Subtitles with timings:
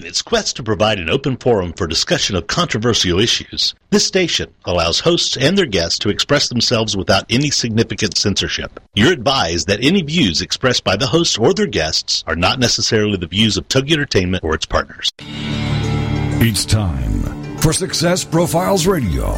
[0.00, 4.50] In its quest to provide an open forum for discussion of controversial issues, this station
[4.64, 8.80] allows hosts and their guests to express themselves without any significant censorship.
[8.94, 13.18] You're advised that any views expressed by the hosts or their guests are not necessarily
[13.18, 15.10] the views of Tug Entertainment or its partners.
[15.18, 19.34] It's time for Success Profiles Radio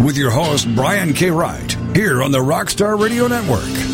[0.00, 1.32] with your host, Brian K.
[1.32, 3.93] Wright, here on the Rockstar Radio Network.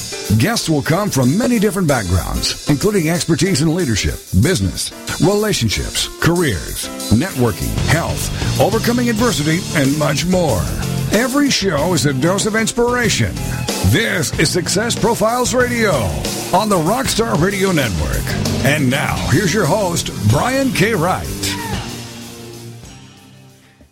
[0.37, 7.73] Guests will come from many different backgrounds, including expertise in leadership, business, relationships, careers, networking,
[7.89, 10.61] health, overcoming adversity, and much more.
[11.11, 13.35] Every show is a dose of inspiration.
[13.91, 15.91] This is Success Profiles Radio
[16.53, 18.25] on the Rockstar Radio Network.
[18.65, 20.93] And now, here's your host, Brian K.
[20.93, 21.27] Wright.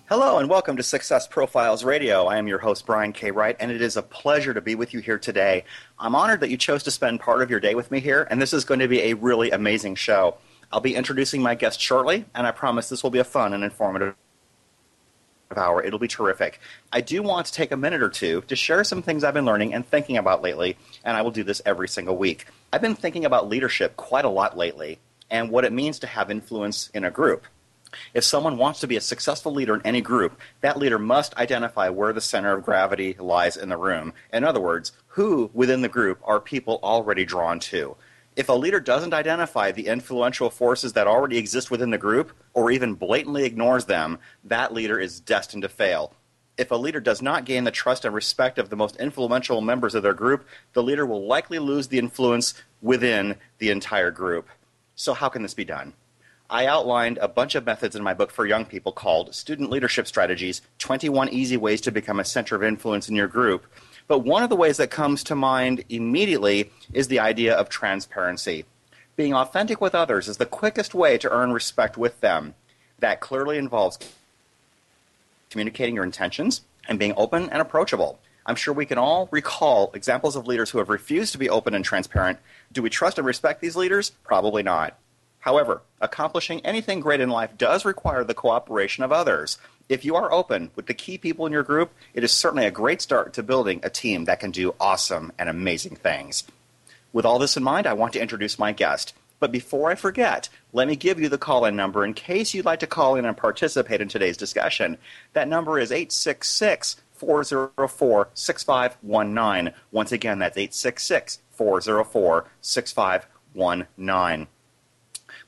[0.10, 2.26] Hello and welcome to Success Profiles Radio.
[2.26, 3.30] I am your host, Brian K.
[3.30, 5.66] Wright, and it is a pleasure to be with you here today.
[6.00, 8.42] I'm honored that you chose to spend part of your day with me here, and
[8.42, 10.38] this is going to be a really amazing show.
[10.72, 13.64] I'll be introducing my guest shortly, and I promise this will be a fun and
[13.64, 14.16] informative
[15.56, 15.84] hour.
[15.84, 16.60] It'll be terrific.
[16.92, 19.46] I do want to take a minute or two to share some things I've been
[19.46, 22.48] learning and thinking about lately, and I will do this every single week.
[22.74, 24.98] I've been thinking about leadership quite a lot lately
[25.30, 27.46] and what it means to have influence in a group.
[28.14, 31.90] If someone wants to be a successful leader in any group, that leader must identify
[31.90, 34.14] where the center of gravity lies in the room.
[34.32, 37.96] In other words, who within the group are people already drawn to?
[38.36, 42.72] If a leader doesn't identify the influential forces that already exist within the group, or
[42.72, 46.14] even blatantly ignores them, that leader is destined to fail.
[46.58, 49.96] If a leader does not gain the trust and respect of the most influential members
[49.96, 54.48] of their group, the leader will likely lose the influence within the entire group.
[54.96, 55.94] So, how can this be done?
[56.52, 60.08] I outlined a bunch of methods in my book for young people called Student Leadership
[60.08, 63.68] Strategies 21 Easy Ways to Become a Center of Influence in Your Group.
[64.08, 68.66] But one of the ways that comes to mind immediately is the idea of transparency.
[69.16, 72.56] Being authentic with others is the quickest way to earn respect with them.
[72.98, 74.00] That clearly involves
[75.52, 78.20] communicating your intentions and being open and approachable.
[78.48, 81.76] I'm sure we can all recall examples of leaders who have refused to be open
[81.76, 82.40] and transparent.
[82.72, 84.10] Do we trust and respect these leaders?
[84.24, 84.98] Probably not.
[85.40, 89.58] However, accomplishing anything great in life does require the cooperation of others.
[89.88, 92.72] If you are open with the key people in your group, it is certainly a
[92.72, 96.44] great start to building a team that can do awesome and amazing things.
[97.12, 99.14] With all this in mind, I want to introduce my guest.
[99.40, 102.66] But before I forget, let me give you the call in number in case you'd
[102.66, 104.98] like to call in and participate in today's discussion.
[105.34, 109.74] That number is 866 404 6519.
[109.92, 114.48] Once again, that's 866 404 6519.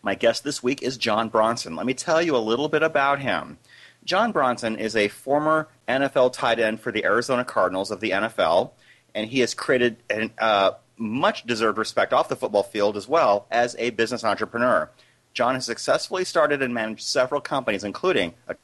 [0.04, 1.76] My guest this week is John Bronson.
[1.76, 3.60] Let me tell you a little bit about him.
[4.04, 8.72] John Bronson is a former NFL tight end for the Arizona Cardinals of the NFL,
[9.14, 13.46] and he has created an, uh, much deserved respect off the football field as well
[13.52, 14.90] as a business entrepreneur.
[15.34, 18.56] John has successfully started and managed several companies, including a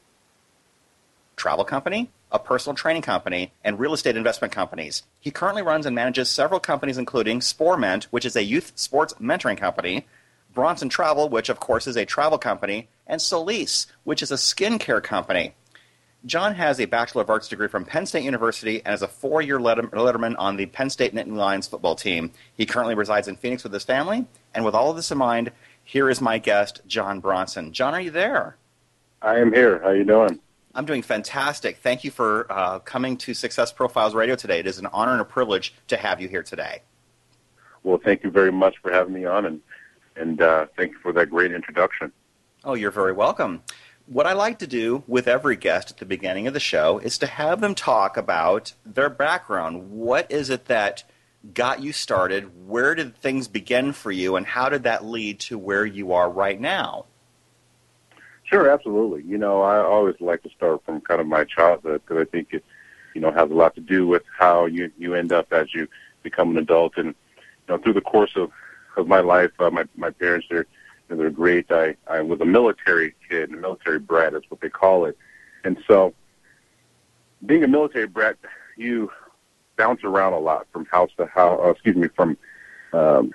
[1.35, 5.03] travel company, a personal training company, and real estate investment companies.
[5.19, 9.57] He currently runs and manages several companies, including Sporement, which is a youth sports mentoring
[9.57, 10.07] company,
[10.57, 15.03] Bronson Travel, which of course is a travel company, and Solis, which is a skincare
[15.03, 15.53] company.
[16.25, 19.39] John has a Bachelor of Arts degree from Penn State University and is a four
[19.43, 22.31] year letterman on the Penn State Nittany Lions football team.
[22.55, 24.25] He currently resides in Phoenix with his family.
[24.55, 25.51] And with all of this in mind,
[25.83, 27.71] here is my guest, John Bronson.
[27.71, 28.57] John, are you there?
[29.21, 29.77] I am here.
[29.77, 30.39] How are you doing?
[30.73, 31.77] I'm doing fantastic.
[31.77, 34.57] Thank you for uh, coming to Success Profiles Radio today.
[34.57, 36.81] It is an honor and a privilege to have you here today.
[37.83, 39.61] Well, thank you very much for having me on, and
[40.17, 42.11] and uh, thank you for that great introduction.
[42.63, 43.63] Oh, you're very welcome.
[44.07, 47.17] What I like to do with every guest at the beginning of the show is
[47.17, 49.91] to have them talk about their background.
[49.91, 51.03] What is it that
[51.53, 52.67] got you started?
[52.67, 56.29] Where did things begin for you, and how did that lead to where you are
[56.29, 57.05] right now?
[58.43, 59.23] Sure, absolutely.
[59.23, 62.53] You know, I always like to start from kind of my childhood because I think
[62.53, 62.63] it,
[63.13, 65.87] you know, has a lot to do with how you you end up as you
[66.23, 67.13] become an adult, and you
[67.67, 68.51] know, through the course of
[68.97, 69.51] of my life.
[69.59, 70.65] Uh, my my parents are
[71.07, 71.71] they're great.
[71.71, 75.17] I I was a military kid, a military brat, that's what they call it.
[75.63, 76.13] And so,
[77.45, 78.37] being a military brat,
[78.75, 79.11] you
[79.77, 81.59] bounce around a lot from house to house.
[81.63, 82.37] Uh, excuse me, from
[82.93, 83.31] um,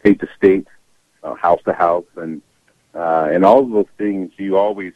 [0.00, 0.66] state to state,
[1.22, 2.40] uh, house to house, and
[2.94, 4.32] uh, and all of those things.
[4.38, 4.92] You always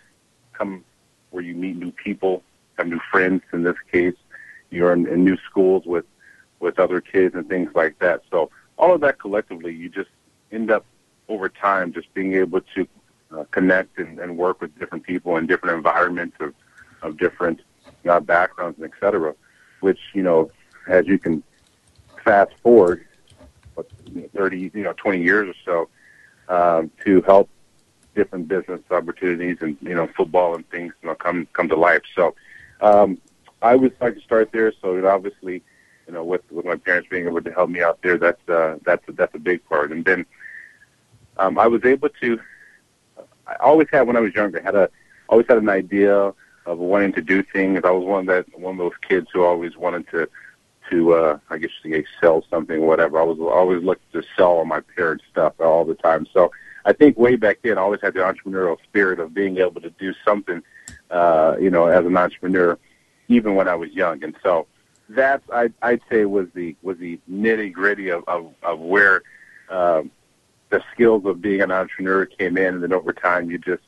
[0.53, 0.85] come
[1.31, 2.43] where you meet new people,
[2.79, 3.43] have new friends.
[3.53, 4.17] In this case,
[4.71, 6.07] you're in, in new schools with
[6.61, 8.23] with other kids and things like that.
[8.31, 10.11] So all of that collectively, you just
[10.53, 10.87] end up
[11.29, 12.87] over time just being able to
[13.37, 16.55] uh, connect and, and work with different people in different environments of,
[17.03, 17.61] of different
[18.09, 19.35] uh, backgrounds and et cetera,
[19.81, 20.51] which, you know,
[20.89, 21.43] as you can
[22.25, 23.05] fast forward,
[23.75, 23.87] what,
[24.35, 25.89] 30, you know, 20 years or
[26.49, 27.51] so, um, to help
[28.15, 32.03] different business opportunities and, you know, football and things, you know, come, come to life.
[32.15, 32.35] So,
[32.81, 33.19] um,
[33.61, 34.73] I would like to start there.
[34.81, 35.63] So, know, obviously,
[36.09, 38.79] you know, with, with my parents being able to help me out there, that's, uh,
[38.85, 39.93] that's, that's a big part.
[39.93, 40.25] And then,
[41.37, 42.41] um, I was able to,
[43.47, 44.89] I always had when I was younger, had a,
[45.29, 46.33] always had an idea
[46.65, 47.83] of wanting to do things.
[47.85, 50.29] I was one of that, one of those kids who always wanted to,
[50.91, 53.21] to, uh, I guess say sell something, whatever.
[53.21, 56.27] I was always looking to sell all my parents' stuff all the time.
[56.33, 56.51] So
[56.87, 59.91] I think way back then, I always had the entrepreneurial spirit of being able to
[59.91, 60.63] do something,
[61.11, 62.79] uh, you know, as an entrepreneur,
[63.29, 64.25] even when I was young.
[64.25, 64.67] And so
[65.11, 69.23] that I, I'd say was the was the nitty gritty of, of of where
[69.71, 70.11] um,
[70.71, 73.83] the skills of being an entrepreneur came in, and then over time you just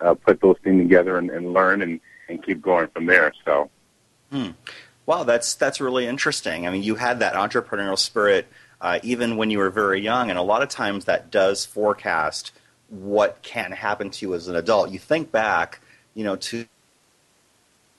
[0.00, 3.32] uh, put those things together and, and learn and, and keep going from there.
[3.44, 3.70] So.
[4.30, 4.50] Hmm.
[5.06, 6.68] Wow, that's that's really interesting.
[6.68, 8.46] I mean, you had that entrepreneurial spirit
[8.80, 12.52] uh, even when you were very young, and a lot of times that does forecast
[12.88, 14.90] what can happen to you as an adult.
[14.90, 15.80] You think back,
[16.14, 16.66] you know, to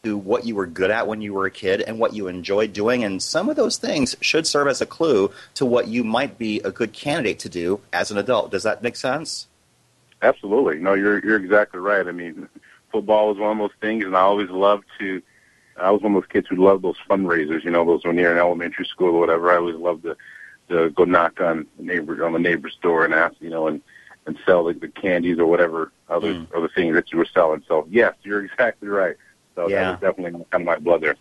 [0.03, 2.74] to what you were good at when you were a kid and what you enjoyed
[2.74, 6.39] doing, and some of those things should serve as a clue to what you might
[6.39, 8.50] be a good candidate to do as an adult.
[8.50, 9.48] Does that make sense?
[10.24, 10.80] Absolutely.
[10.80, 12.07] No, you're you're exactly right.
[12.07, 12.50] I mean,
[12.92, 15.21] football was one of those things, and I always loved to.
[15.77, 17.63] I was one of those kids who loved those fundraisers.
[17.63, 19.51] You know, those when you're in elementary school or whatever.
[19.51, 20.18] I always loved to
[20.69, 23.81] to go knock on the neighbor on the neighbor's door and ask, you know, and
[24.25, 26.47] and sell like the candies or whatever other mm.
[26.56, 27.63] other things that you were selling.
[27.68, 29.15] So yes, you're exactly right.
[29.56, 29.83] So yeah.
[29.83, 31.15] that was definitely kind of my blood there.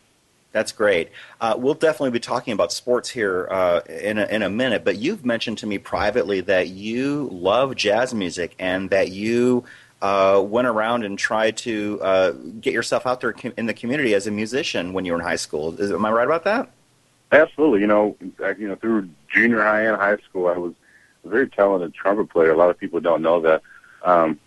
[0.53, 1.11] That's great.
[1.41, 4.97] Uh, we'll definitely be talking about sports here uh, in, a, in a minute, but
[4.97, 9.65] you've mentioned to me privately that you love jazz music and that you
[10.03, 14.27] uh, went around and tried to uh, get yourself out there in the community as
[14.27, 15.79] a musician when you were in high school.
[15.81, 16.71] Is, am I right about that?
[17.33, 17.81] Absolutely.
[17.81, 18.17] You know,
[18.59, 20.75] you know, through junior high and high school, I was
[21.25, 22.50] a very talented trumpet player.
[22.50, 23.62] A lot of people don't know that.
[24.03, 24.41] Um,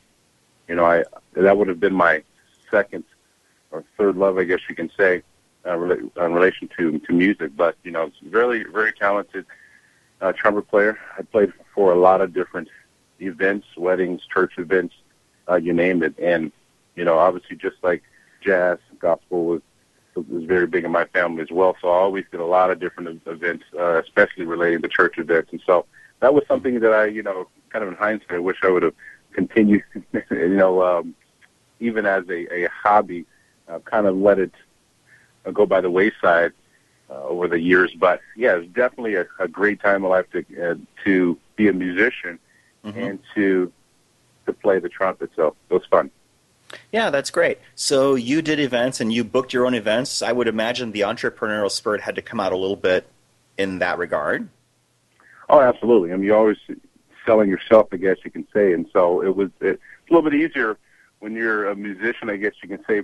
[0.68, 1.04] you know, I
[1.34, 2.24] that would have been my
[2.72, 3.04] second
[3.74, 5.24] or third love, I guess you can say,
[5.66, 7.52] uh, in relation to to music.
[7.58, 9.46] But you know, very very talented
[10.22, 10.98] uh, trumpet player.
[11.18, 12.70] I played for a lot of different
[13.20, 14.94] events, weddings, church events,
[15.50, 16.18] uh, you name it.
[16.20, 16.52] And
[16.96, 18.04] you know, obviously, just like
[18.42, 19.62] jazz, gospel was
[20.16, 21.76] was very big in my family as well.
[21.82, 25.52] So I always did a lot of different events, uh, especially relating to church events.
[25.52, 25.86] And so
[26.20, 28.84] that was something that I, you know, kind of in hindsight, I wish I would
[28.84, 28.94] have
[29.32, 29.84] continued,
[30.30, 31.16] you know, um,
[31.80, 33.26] even as a, a hobby
[33.68, 34.52] uh, kind of let it
[35.46, 36.54] uh, go by the wayside
[37.10, 37.94] uh, over the years.
[37.98, 41.74] But yeah, it's definitely a, a great time of life to uh, to be a
[41.74, 42.40] musician
[42.84, 43.00] mm-hmm.
[43.00, 43.72] and to
[44.46, 45.32] to play the trumpet.
[45.36, 46.12] So it was fun.
[46.92, 47.60] Yeah, that's great.
[47.76, 50.22] So you did events and you booked your own events.
[50.22, 53.08] I would imagine the entrepreneurial spirit had to come out a little bit
[53.58, 54.50] in that regard.
[55.50, 56.12] Oh, absolutely.
[56.12, 56.58] I mean, you're always
[57.26, 58.74] selling yourself, I guess you can say.
[58.74, 59.80] And so it was it's
[60.10, 60.78] a little bit easier
[61.20, 63.04] when you're a musician, I guess you can say,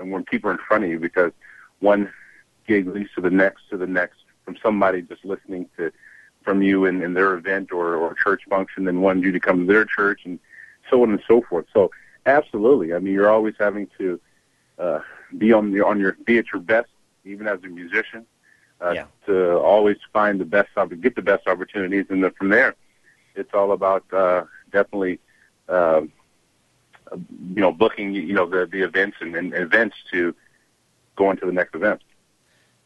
[0.00, 1.32] and when people are in front of you because
[1.80, 2.10] one
[2.66, 5.92] gig leads to the next to the next from somebody just listening to
[6.42, 9.66] from you in, in their event or, or church function and wanting you to come
[9.66, 10.38] to their church and
[10.88, 11.66] so on and so forth.
[11.72, 11.90] So
[12.26, 12.94] absolutely.
[12.94, 14.20] I mean you're always having to
[14.78, 15.00] uh
[15.36, 16.88] be on your on your be at your best
[17.24, 18.26] even as a musician.
[18.82, 19.04] Uh, yeah.
[19.26, 20.70] to always find the best
[21.02, 22.74] get the best opportunities and then from there
[23.34, 25.18] it's all about uh definitely
[25.68, 26.00] uh
[27.12, 30.34] you know, booking, you know, the, the events and, and events to
[31.16, 32.00] go into the next event.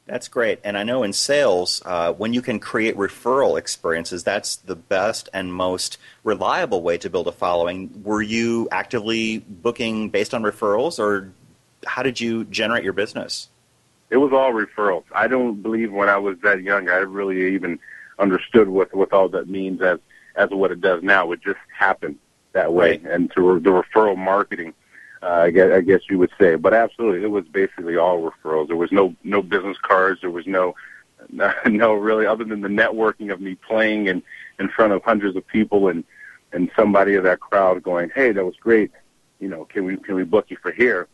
[0.06, 0.60] That's great.
[0.64, 5.30] And I know in sales, uh, when you can create referral experiences, that's the best
[5.32, 8.02] and most reliable way to build a following.
[8.04, 11.32] Were you actively booking based on referrals, or
[11.86, 13.48] how did you generate your business?
[14.10, 15.04] It was all referrals.
[15.14, 17.78] I don't believe when I was that young, I really even
[18.18, 19.98] understood what, what all that means as,
[20.36, 21.32] as what it does now.
[21.32, 22.18] It just happened
[22.54, 23.02] that way, right.
[23.04, 24.72] and to the referral marketing,
[25.22, 26.54] uh, I, guess, I guess you would say.
[26.54, 28.68] But absolutely, it was basically all referrals.
[28.68, 30.22] There was no no business cards.
[30.22, 30.74] There was no
[31.66, 34.22] no really other than the networking of me playing in
[34.58, 36.04] in front of hundreds of people and
[36.52, 38.90] and somebody of that crowd going, "Hey, that was great.
[39.40, 41.08] You know, can we can we book you for here?"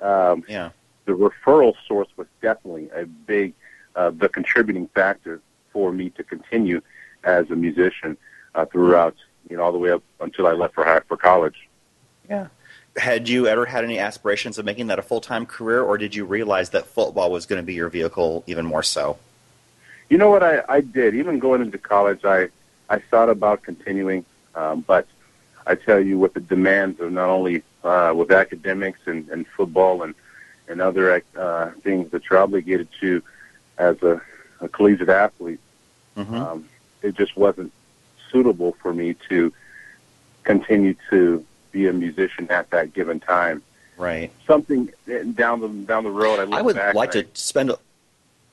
[0.00, 0.70] Um, yeah.
[1.04, 3.54] The referral source was definitely a big,
[3.96, 5.40] uh, the contributing factor
[5.72, 6.82] for me to continue
[7.24, 8.16] as a musician
[8.54, 9.16] uh, throughout
[9.48, 11.68] you know, all the way up until I left for for college.
[12.28, 12.48] Yeah.
[12.96, 16.14] Had you ever had any aspirations of making that a full time career, or did
[16.14, 19.18] you realize that football was going to be your vehicle even more so?
[20.08, 21.14] You know what I, I did.
[21.14, 22.48] Even going into college, I
[22.88, 25.06] I thought about continuing, um, but
[25.66, 30.02] I tell you, with the demands of not only uh, with academics and, and football
[30.02, 30.14] and
[30.66, 33.22] and other uh, things that you're obligated to
[33.78, 34.20] as a,
[34.60, 35.60] a collegiate athlete,
[36.16, 36.34] mm-hmm.
[36.34, 36.68] um,
[37.02, 37.72] it just wasn't
[38.30, 39.52] suitable for me to
[40.44, 43.62] continue to be a musician at that given time.
[43.96, 44.30] Right.
[44.46, 44.90] Something
[45.34, 46.38] down the down the road.
[46.38, 47.70] I, I would like to I, spend.
[47.70, 47.78] A,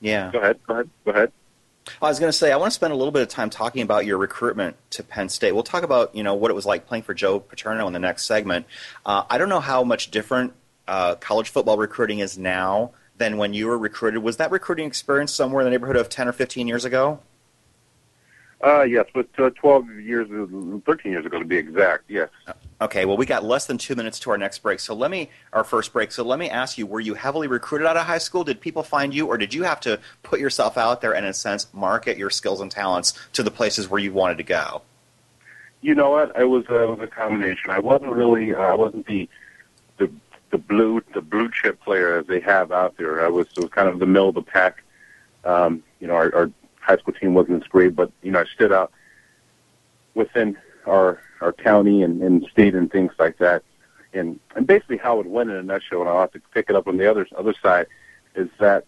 [0.00, 0.30] yeah.
[0.32, 0.58] Go ahead.
[0.66, 0.90] Go ahead.
[1.04, 1.32] Go ahead.
[2.02, 3.82] I was going to say I want to spend a little bit of time talking
[3.82, 5.52] about your recruitment to Penn State.
[5.52, 8.00] We'll talk about you know what it was like playing for Joe Paterno in the
[8.00, 8.66] next segment.
[9.04, 10.52] Uh, I don't know how much different
[10.88, 14.22] uh, college football recruiting is now than when you were recruited.
[14.22, 17.20] Was that recruiting experience somewhere in the neighborhood of ten or fifteen years ago?
[18.64, 20.28] Uh, yes, but uh, 12 years,
[20.86, 22.30] 13 years ago to be exact, yes.
[22.80, 24.80] Okay, well, we got less than two minutes to our next break.
[24.80, 26.10] So let me, our first break.
[26.10, 28.44] So let me ask you, were you heavily recruited out of high school?
[28.44, 31.30] Did people find you, or did you have to put yourself out there and, in
[31.30, 34.82] a sense, market your skills and talents to the places where you wanted to go?
[35.82, 36.32] You know what?
[36.38, 37.70] It was, uh, it was a combination.
[37.70, 39.28] I wasn't really, uh, I wasn't the,
[39.98, 40.10] the,
[40.50, 43.24] the blue, the blue chip player as they have out there.
[43.24, 44.82] I was, was kind of the middle of the pack.
[45.44, 46.50] Um, you know, our, our
[46.86, 48.92] high school team wasn't as great, but you know I stood out
[50.14, 53.62] within our our county and, and state and things like that.
[54.12, 56.76] And and basically how it went in a nutshell, and I'll have to pick it
[56.76, 57.86] up on the other other side,
[58.34, 58.86] is that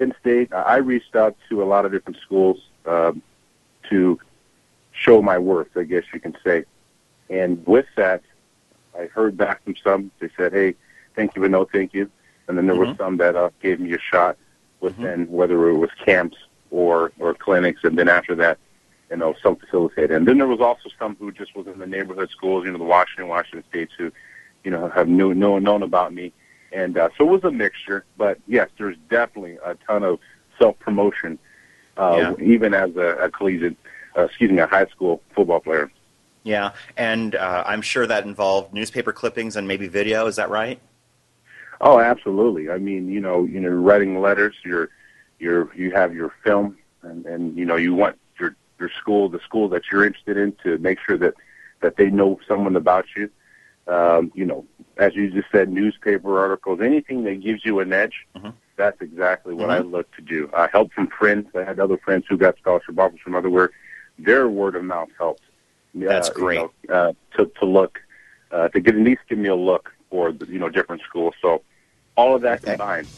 [0.00, 3.22] in state I reached out to a lot of different schools um,
[3.90, 4.18] to
[4.92, 6.64] show my worth, I guess you can say.
[7.28, 8.22] And with that,
[8.98, 10.10] I heard back from some.
[10.18, 10.74] They said, "Hey,
[11.14, 12.10] thank you, but no thank you."
[12.48, 12.90] And then there mm-hmm.
[12.90, 14.36] were some that uh, gave me a shot
[14.80, 15.32] within mm-hmm.
[15.32, 16.36] whether it was camps
[16.72, 18.58] or or clinics, and then after that,
[19.10, 20.12] you know, self facilitated.
[20.12, 22.78] And then there was also some who just was in the neighborhood schools, you know,
[22.78, 24.10] the Washington, Washington States, who,
[24.64, 26.32] you know, have knew, know, known about me.
[26.72, 30.18] And uh, so it was a mixture, but yes, there's definitely a ton of
[30.58, 31.38] self promotion,
[31.98, 32.44] uh, yeah.
[32.44, 33.76] even as a, a collegiate,
[34.16, 35.92] uh, excuse me, a high school football player.
[36.44, 40.26] Yeah, and uh, I'm sure that involved newspaper clippings and maybe video.
[40.26, 40.80] Is that right?
[41.82, 42.70] Oh, absolutely.
[42.70, 44.54] I mean, you know, you know, writing letters.
[44.64, 44.88] You're
[45.42, 49.40] your you have your film and, and you know you want your your school the
[49.40, 51.34] school that you're interested in to make sure that
[51.80, 53.28] that they know someone about you.
[53.88, 54.64] Um, you know
[54.96, 58.50] as you just said newspaper articles anything that gives you an edge mm-hmm.
[58.76, 59.88] that's exactly what mm-hmm.
[59.88, 60.48] I look to do.
[60.56, 61.48] I help from friends.
[61.54, 63.72] I had other friends who got scholarship offers from other
[64.18, 65.42] their word of mouth helps
[65.94, 66.60] that's uh, great.
[66.60, 68.00] you know, uh, to to look
[68.50, 71.34] uh, to get at least give me a look for the, you know different schools.
[71.40, 71.62] So
[72.16, 72.72] all of that okay.
[72.72, 73.08] combined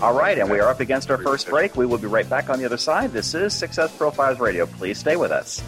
[0.00, 1.76] all right, and we are up against our first break.
[1.76, 3.12] We will be right back on the other side.
[3.12, 4.66] This is Success Profiles Radio.
[4.66, 5.62] Please stay with us.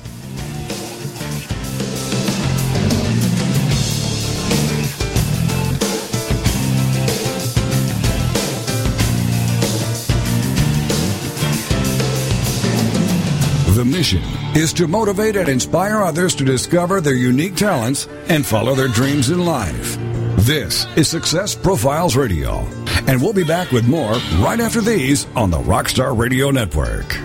[13.76, 14.22] The mission
[14.54, 19.30] is to motivate and inspire others to discover their unique talents and follow their dreams
[19.30, 20.11] in life.
[20.36, 22.60] This is Success Profiles Radio,
[23.06, 27.16] and we'll be back with more right after these on the Rockstar Radio Network.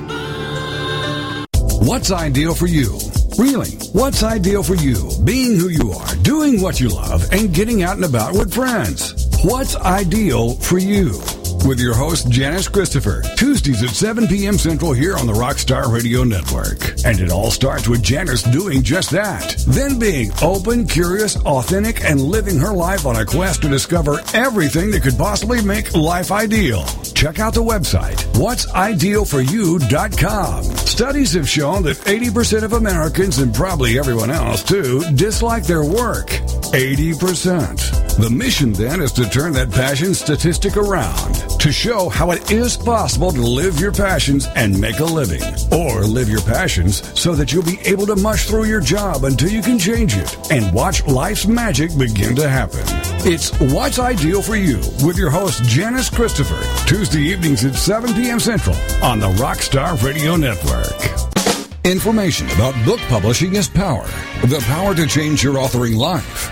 [1.82, 3.00] What's ideal for you?
[3.40, 5.10] Really, what's ideal for you?
[5.24, 9.28] Being who you are, doing what you love, and getting out and about with friends.
[9.44, 11.20] What's ideal for you?
[11.66, 14.58] With your host, Janice Christopher, Tuesdays at 7 p.m.
[14.58, 16.96] Central here on the Rockstar Radio Network.
[17.06, 19.56] And it all starts with Janice doing just that.
[19.68, 24.92] Then being open, curious, authentic, and living her life on a quest to discover everything
[24.92, 26.84] that could possibly make life ideal.
[27.14, 30.64] Check out the website, whatsidealforyou.com.
[30.64, 36.28] Studies have shown that 80% of Americans, and probably everyone else too, dislike their work.
[36.74, 38.07] 80%.
[38.18, 42.76] The mission then is to turn that passion statistic around to show how it is
[42.76, 47.54] possible to live your passions and make a living, or live your passions so that
[47.54, 51.06] you'll be able to mush through your job until you can change it and watch
[51.06, 52.82] life's magic begin to happen.
[53.24, 58.40] It's What's Ideal for You with your host Janice Christopher, Tuesday evenings at 7 p.m.
[58.40, 60.90] Central on the Rockstar Radio Network.
[61.86, 64.08] Information about book publishing is power.
[64.42, 66.52] The power to change your authoring life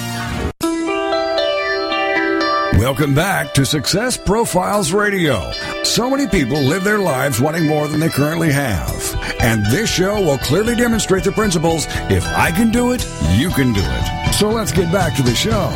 [2.81, 5.51] Welcome back to Success Profiles Radio.
[5.83, 9.15] So many people live their lives wanting more than they currently have.
[9.39, 13.71] And this show will clearly demonstrate the principles if I can do it, you can
[13.71, 14.33] do it.
[14.33, 15.71] So let's get back to the show.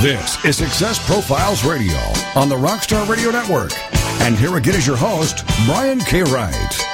[0.00, 1.98] This is Success Profiles Radio
[2.36, 3.72] on the Rockstar Radio Network.
[4.22, 6.22] And here again is your host, Brian K.
[6.22, 6.88] Wright.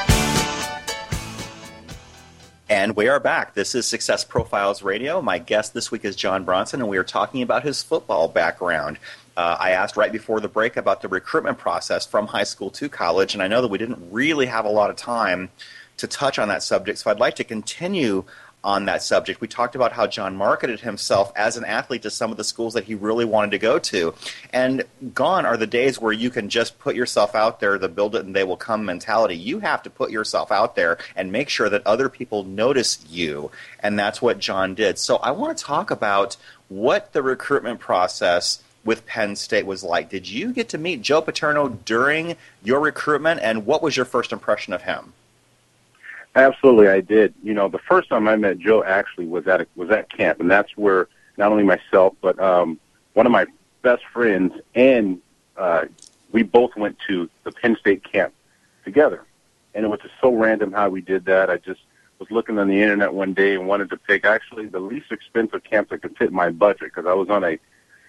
[2.70, 3.52] And we are back.
[3.52, 5.20] This is Success Profiles Radio.
[5.20, 8.98] My guest this week is John Bronson, and we are talking about his football background.
[9.36, 12.88] Uh, I asked right before the break about the recruitment process from high school to
[12.88, 15.50] college, and I know that we didn't really have a lot of time
[15.96, 18.24] to touch on that subject, so I'd like to continue
[18.64, 19.42] on that subject.
[19.42, 22.72] We talked about how John marketed himself as an athlete to some of the schools
[22.72, 24.14] that he really wanted to go to.
[24.54, 28.16] And gone are the days where you can just put yourself out there, the build
[28.16, 29.36] it and they will come mentality.
[29.36, 33.50] You have to put yourself out there and make sure that other people notice you.
[33.80, 34.98] And that's what John did.
[34.98, 36.38] So I want to talk about
[36.68, 40.10] what the recruitment process with Penn State was like.
[40.10, 44.32] Did you get to meet Joe Paterno during your recruitment, and what was your first
[44.32, 45.12] impression of him?
[46.36, 47.32] Absolutely, I did.
[47.42, 50.40] You know, the first time I met Joe actually was at a, was at camp,
[50.40, 52.78] and that's where not only myself but um,
[53.14, 53.46] one of my
[53.82, 55.20] best friends and
[55.56, 55.84] uh,
[56.32, 58.34] we both went to the Penn State camp
[58.84, 59.22] together,
[59.74, 61.48] and it was just so random how we did that.
[61.48, 61.80] I just
[62.18, 65.62] was looking on the internet one day and wanted to pick actually the least expensive
[65.62, 67.58] camp that could fit my budget because I was on a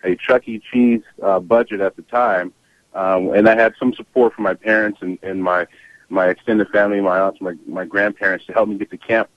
[0.06, 0.62] a Chuck E.
[0.72, 2.54] Cheese uh, budget at the time,
[2.94, 5.68] um, and I had some support from my parents and, and my
[6.10, 9.30] my extended family, my aunts, my my grandparents to help me get to camp.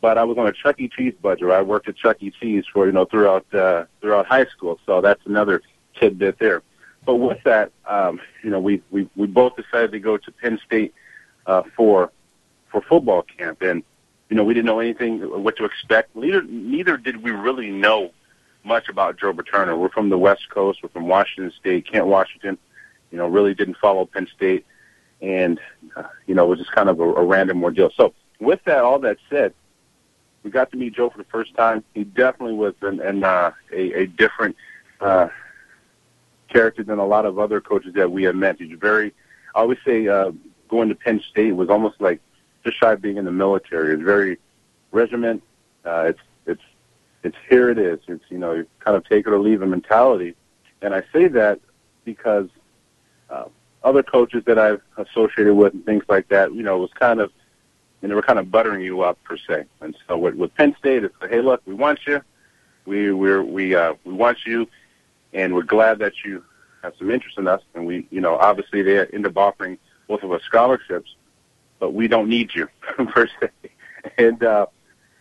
[0.00, 0.88] But I was on a Chuck E.
[0.88, 1.50] Cheese budget.
[1.50, 2.30] I worked at Chuck E.
[2.30, 5.62] Cheese for you know throughout uh, throughout high school, so that's another
[5.94, 6.62] tidbit there.
[7.04, 10.58] But with that, um, you know, we we we both decided to go to Penn
[10.66, 10.94] State
[11.46, 12.10] uh, for
[12.70, 13.82] for football camp, and
[14.30, 16.16] you know, we didn't know anything what to expect.
[16.16, 18.10] Neither neither did we really know
[18.64, 19.76] much about Joe Paterno.
[19.76, 20.80] We're from the West Coast.
[20.82, 22.58] We're from Washington State, Kent, Washington.
[23.10, 24.66] You know, really didn't follow Penn State
[25.24, 25.58] and
[25.96, 27.90] uh, you know it was just kind of a, a random ordeal.
[27.96, 29.54] So with that, all that said,
[30.42, 31.82] we got to meet Joe for the first time.
[31.94, 34.56] He definitely was an, an uh, a, a different
[35.00, 35.28] uh,
[36.48, 38.58] character than a lot of other coaches that we have met.
[38.58, 39.14] He's very,
[39.54, 40.32] I always say, uh,
[40.68, 42.20] going to Penn State was almost like
[42.64, 43.94] just shy of being in the military.
[43.94, 44.38] It's very
[44.92, 45.42] regiment.
[45.84, 46.20] Uh, it's
[47.24, 47.98] it's here it is.
[48.06, 50.36] It's you know kind of take it or leave it mentality,
[50.82, 51.60] and I say that
[52.04, 52.48] because.
[53.28, 53.46] Uh,
[53.84, 57.30] other coaches that I've associated with and things like that, you know, was kind of,
[58.02, 59.66] and they were kind of buttering you up per se.
[59.80, 62.20] And so with, with Penn State, it's like, hey, look, we want you,
[62.86, 64.66] we we're, we uh, we want you,
[65.32, 66.42] and we're glad that you
[66.82, 67.62] have some interest in us.
[67.74, 71.14] And we, you know, obviously they end up offering both of us scholarships,
[71.78, 73.48] but we don't need you per se.
[74.18, 74.66] And uh,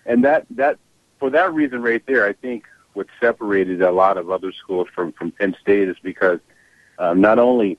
[0.05, 0.77] and that that
[1.23, 5.13] for that reason right there, I think what separated a lot of other schools from
[5.13, 6.41] from Penn State is because
[6.99, 7.77] um, not only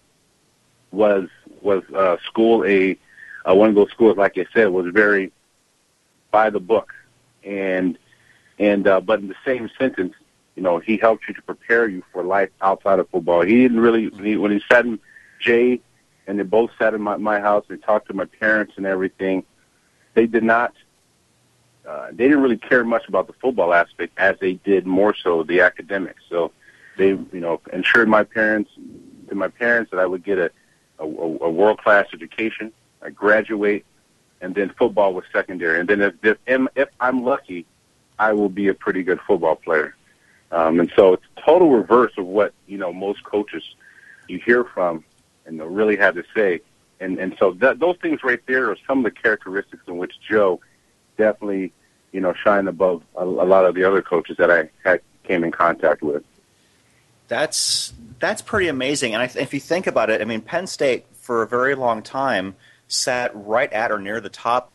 [0.93, 1.29] was
[1.61, 2.97] was uh, school a
[3.45, 5.31] uh, one of those schools, like I said, was very
[6.31, 6.95] by the book,
[7.45, 7.99] and
[8.59, 10.15] and uh, but in the same sentence,
[10.57, 13.43] you know, he helped you to prepare you for life outside of football.
[13.43, 14.99] He didn't really when he, when he sat in
[15.39, 15.83] Jay,
[16.27, 19.45] and they both sat in my, my house and talked to my parents and everything.
[20.15, 20.73] They did not.
[21.89, 25.43] Uh, they didn't really care much about the football aspect as they did more so
[25.43, 26.23] the academics.
[26.31, 26.53] So
[26.97, 28.71] they, you know, ensured my parents
[29.29, 30.51] to my parents that I would get a
[30.99, 32.73] a, a world class education.
[33.03, 33.85] I graduate,
[34.41, 35.81] and then football was secondary.
[35.81, 37.67] And then if, if if I'm lucky,
[38.19, 39.97] I will be a pretty good football player.
[40.53, 43.63] Um, and so it's total reverse of what you know most coaches
[44.29, 45.05] you hear from
[45.47, 46.61] and they really have to say.
[47.01, 50.15] And and so that, those things right there are some of the characteristics in which
[50.29, 50.61] Joe
[51.17, 51.73] definitely
[52.13, 55.45] you know shine above a, a lot of the other coaches that I had came
[55.45, 56.23] in contact with.
[57.29, 59.15] That's that's pretty amazing.
[59.15, 62.03] And I, if you think about it, I mean, Penn State for a very long
[62.03, 62.55] time
[62.89, 64.71] sat right at or near the top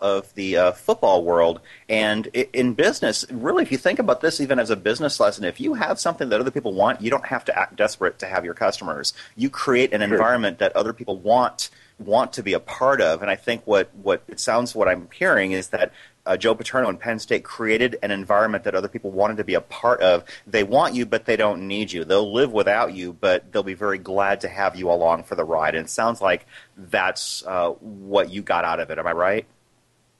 [0.00, 1.60] of the uh, football world.
[1.88, 5.60] And in business, really, if you think about this even as a business lesson, if
[5.60, 8.44] you have something that other people want, you don't have to act desperate to have
[8.44, 9.14] your customers.
[9.36, 10.12] You create an sure.
[10.12, 13.22] environment that other people want want to be a part of.
[13.22, 15.92] And I think what, what it sounds what I'm hearing is that
[16.26, 19.54] uh, Joe Paterno and Penn State created an environment that other people wanted to be
[19.54, 20.24] a part of.
[20.46, 22.04] They want you, but they don't need you.
[22.04, 25.44] They'll live without you, but they'll be very glad to have you along for the
[25.44, 25.74] ride.
[25.74, 28.98] And it sounds like that's uh, what you got out of it.
[28.98, 29.46] Am I right?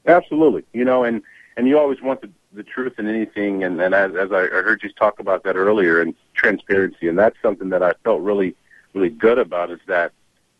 [0.07, 0.63] Absolutely.
[0.73, 1.21] You know, and
[1.57, 3.63] and you always want the, the truth in anything.
[3.63, 7.35] And, and as, as I heard you talk about that earlier, and transparency, and that's
[7.41, 8.55] something that I felt really
[8.93, 10.11] really good about is that,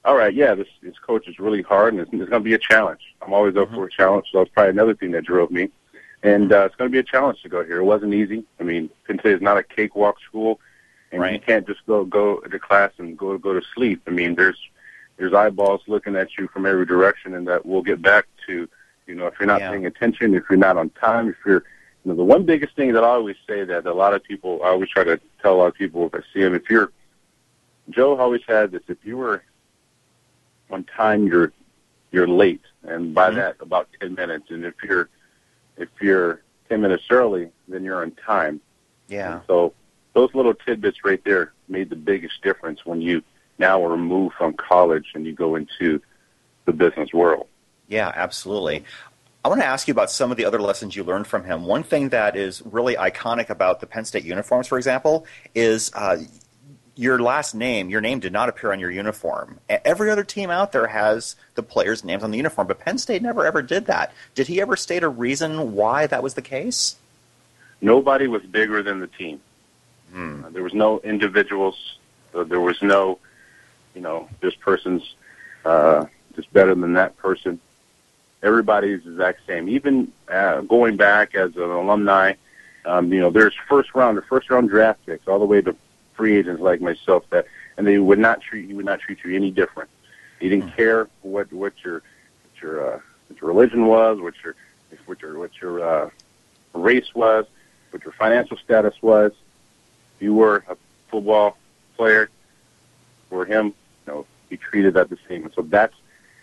[0.06, 2.54] all right, yeah, this this coach is really hard and it's, it's going to be
[2.54, 3.02] a challenge.
[3.22, 3.76] I'm always up mm-hmm.
[3.76, 5.70] for a challenge, so that's probably another thing that drove me.
[6.24, 7.80] And uh, it's going to be a challenge to go here.
[7.80, 8.44] It wasn't easy.
[8.60, 10.60] I mean, Penn State is not a cakewalk school,
[11.12, 11.34] and right.
[11.34, 14.02] you can't just go go to class and go go to sleep.
[14.08, 14.60] I mean, there's
[15.18, 18.68] there's eyeballs looking at you from every direction, and that we'll get back to.
[19.06, 19.72] You know, if you're not yeah.
[19.72, 21.64] paying attention, if you're not on time, if you're
[22.04, 24.62] you know, the one biggest thing that I always say that a lot of people,
[24.64, 26.92] I always try to tell a lot of people if I see them, if you're,
[27.90, 29.44] Joe always had this, if you were
[30.72, 31.54] on time, you're,
[32.12, 32.62] you're late.
[32.84, 33.38] And by mm-hmm.
[33.38, 34.50] that, about 10 minutes.
[34.50, 35.10] And if you're,
[35.78, 38.62] if you're 10 minutes early, then you're on time.
[39.08, 39.36] Yeah.
[39.36, 39.74] And so
[40.14, 43.22] those little tidbits right there made the biggest difference when you
[43.60, 46.02] now are removed from college and you go into
[46.66, 47.48] the business world.
[47.88, 48.84] Yeah, absolutely.
[49.46, 51.64] I want to ask you about some of the other lessons you learned from him.
[51.64, 55.26] One thing that is really iconic about the Penn State uniforms, for example,
[55.56, 56.18] is uh,
[56.98, 57.90] your last name.
[57.90, 59.60] Your name did not appear on your uniform.
[59.70, 63.22] Every other team out there has the players' names on the uniform, but Penn State
[63.22, 64.14] never ever did that.
[64.36, 66.96] Did he ever state a reason why that was the case?
[67.82, 69.40] Nobody was bigger than the team.
[70.12, 70.46] Hmm.
[70.46, 71.98] Uh, there was no individuals.
[72.34, 73.20] Uh, there was no,
[73.94, 75.16] you know, this person's
[75.66, 76.06] uh,
[76.36, 77.60] just better than that person
[78.44, 79.70] everybody's the exact same.
[79.70, 82.34] Even uh, going back as an alumni,
[82.86, 85.76] um, you know, there's first round or first round draft picks all the way to
[86.18, 87.46] free agents like myself that,
[87.78, 89.90] and they would not treat you would not treat you any different.
[90.42, 90.76] They didn't mm-hmm.
[90.76, 94.56] care what what your what your uh, what your religion was, what your
[95.06, 96.10] what your what your uh,
[96.74, 97.46] race was,
[97.92, 99.32] what your financial status was.
[100.16, 100.76] If you were a
[101.10, 101.58] football
[101.96, 102.30] player,
[103.30, 105.44] for him, you know, he treated that the same.
[105.44, 105.96] And so that's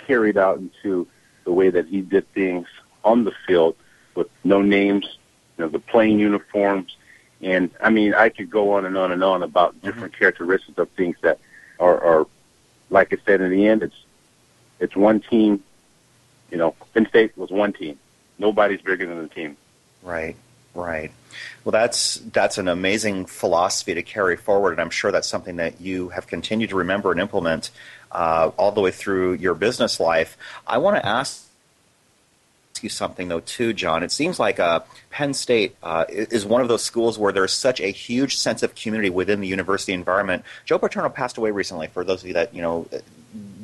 [0.07, 1.07] carried out into
[1.45, 2.67] the way that he did things
[3.05, 3.77] on the field
[4.15, 5.19] with no names,
[5.57, 6.97] you know, the plain uniforms.
[7.43, 9.87] And I mean, I could go on and on and on about mm-hmm.
[9.87, 11.39] different characteristics of things that
[11.79, 12.27] are, are,
[12.91, 14.05] like I said, in the end, it's,
[14.81, 15.63] it's one team.
[16.51, 17.99] You know, Penn State was one team.
[18.39, 19.57] Nobody's bigger than the team.
[20.03, 20.37] Right.
[20.75, 21.13] Right.
[21.65, 25.81] Well, that's that's an amazing philosophy to carry forward, and I'm sure that's something that
[25.81, 27.71] you have continued to remember and implement
[28.11, 30.37] uh, all the way through your business life.
[30.67, 31.49] I want to ask
[32.85, 34.05] you something though too, John.
[34.05, 37.81] It seems like uh, Penn State uh, is one of those schools where there's such
[37.81, 40.45] a huge sense of community within the university environment.
[40.65, 41.89] Joe Paterno passed away recently.
[41.89, 42.87] For those of you that you know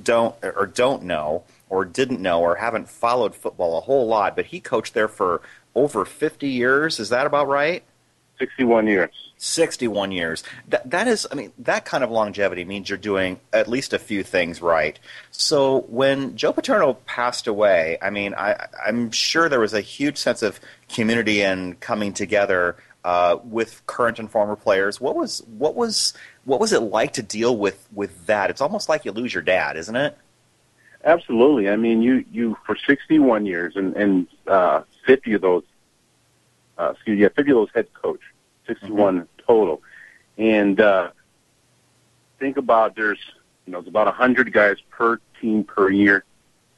[0.03, 4.47] don't or don't know or didn't know or haven't followed football a whole lot, but
[4.47, 5.41] he coached there for
[5.75, 6.99] over 50 years.
[6.99, 7.85] Is that about right?
[8.41, 9.11] 61 years.
[9.37, 10.43] 61 years.
[10.69, 13.99] That, that is, I mean, that kind of longevity means you're doing at least a
[13.99, 14.99] few things right.
[15.31, 20.19] So when Joe Paterno passed away, I mean, I, I'm sure there was a huge
[20.19, 25.01] sense of community and coming together uh, with current and former players.
[25.01, 26.13] What was what was
[26.45, 28.51] what was it like to deal with with that?
[28.51, 30.19] It's almost like you lose your dad, isn't it?
[31.05, 31.71] Absolutely.
[31.71, 35.63] I mean, you you for 61 years and and uh, 50 of those
[36.81, 38.21] uh, excuse me, yeah, 50 of those head coach,
[38.67, 39.25] 61 mm-hmm.
[39.47, 39.83] total.
[40.39, 41.11] And uh,
[42.39, 43.19] think about there's,
[43.67, 46.25] you know, it's about 100 guys per team per year.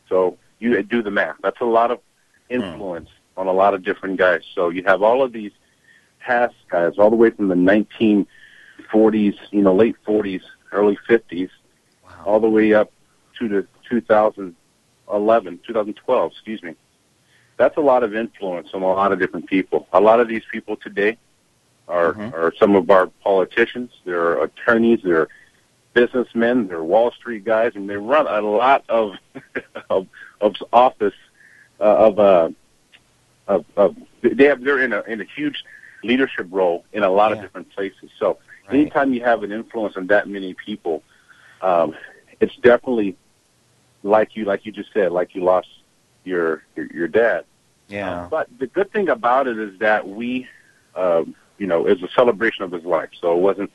[0.09, 1.37] So you do the math.
[1.43, 2.01] That's a lot of
[2.49, 3.41] influence mm.
[3.41, 4.43] on a lot of different guys.
[4.55, 5.53] So you have all of these
[6.19, 11.51] past guys, all the way from the 1940s, you know, late 40s, early 50s,
[12.05, 12.11] wow.
[12.27, 12.93] all the way up
[13.39, 16.75] to the 2011, 2012, excuse me
[17.63, 19.87] that's a lot of influence on a lot of different people.
[19.93, 21.17] A lot of these people today
[21.87, 22.35] are mm-hmm.
[22.35, 23.93] are some of our politicians.
[24.05, 25.01] They're attorneys.
[25.05, 25.29] They're
[25.95, 26.67] businessmen.
[26.67, 29.13] They're Wall Street guys, and they run a lot of
[29.91, 30.09] of,
[30.41, 31.15] of office
[31.79, 32.51] uh, of uh
[33.47, 35.63] of, of they have they're in a in a huge
[36.03, 37.37] leadership role in a lot yeah.
[37.37, 38.11] of different places.
[38.19, 38.75] So right.
[38.75, 41.05] anytime you have an influence on that many people,
[41.61, 41.95] um,
[42.41, 43.17] it's definitely
[44.03, 45.69] like you like you just said, like you lost
[46.25, 47.45] your your, your dad.
[47.93, 48.23] Yeah.
[48.23, 50.49] Uh, but the good thing about it is that we,
[50.97, 53.11] um, you know, it's a celebration of his life.
[53.21, 53.71] So it wasn't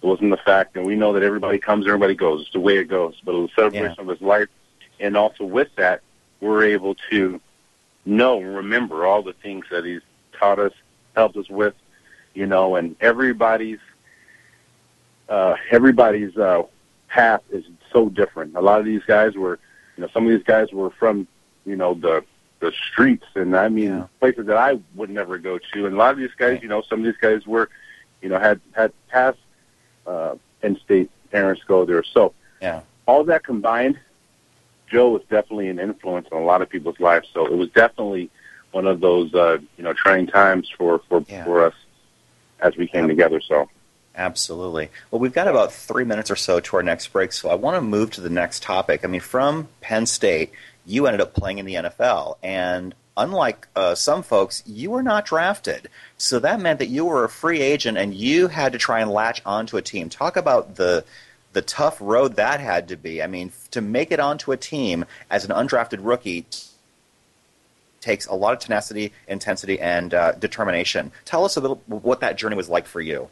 [0.00, 2.42] it wasn't the fact, and we know that everybody comes, everybody goes.
[2.42, 3.20] It's the way it goes.
[3.24, 4.02] But it was a celebration yeah.
[4.02, 4.48] of his life,
[5.00, 6.02] and also with that,
[6.40, 7.40] we're able to
[8.06, 10.02] know and remember all the things that he's
[10.38, 10.72] taught us,
[11.16, 11.74] helped us with,
[12.34, 13.80] you know, and everybody's
[15.28, 16.62] uh, everybody's uh,
[17.08, 18.54] path is so different.
[18.54, 19.58] A lot of these guys were,
[19.96, 21.26] you know, some of these guys were from
[21.66, 22.24] you know the
[22.60, 24.06] the streets and I mean yeah.
[24.20, 25.86] places that I would never go to.
[25.86, 27.68] And a lot of these guys, you know, some of these guys were,
[28.20, 29.38] you know, had had past
[30.06, 32.02] uh, Penn State parents go there.
[32.02, 33.98] So yeah, all that combined,
[34.90, 37.28] Joe was definitely an influence on a lot of people's lives.
[37.32, 38.30] So it was definitely
[38.72, 41.44] one of those uh, you know trying times for for yeah.
[41.44, 41.74] for us
[42.60, 43.40] as we came together.
[43.40, 43.68] So
[44.18, 44.90] Absolutely.
[45.12, 47.76] Well, we've got about three minutes or so to our next break, so I want
[47.76, 49.04] to move to the next topic.
[49.04, 50.50] I mean, from Penn State,
[50.88, 55.26] you ended up playing in the NFL, and unlike uh, some folks, you were not
[55.26, 55.88] drafted.
[56.16, 59.10] So that meant that you were a free agent, and you had to try and
[59.10, 60.08] latch onto a team.
[60.08, 61.04] Talk about the
[61.54, 63.22] the tough road that had to be.
[63.22, 66.46] I mean, to make it onto a team as an undrafted rookie
[68.00, 71.10] takes a lot of tenacity, intensity, and uh, determination.
[71.24, 73.28] Tell us a little what that journey was like for you.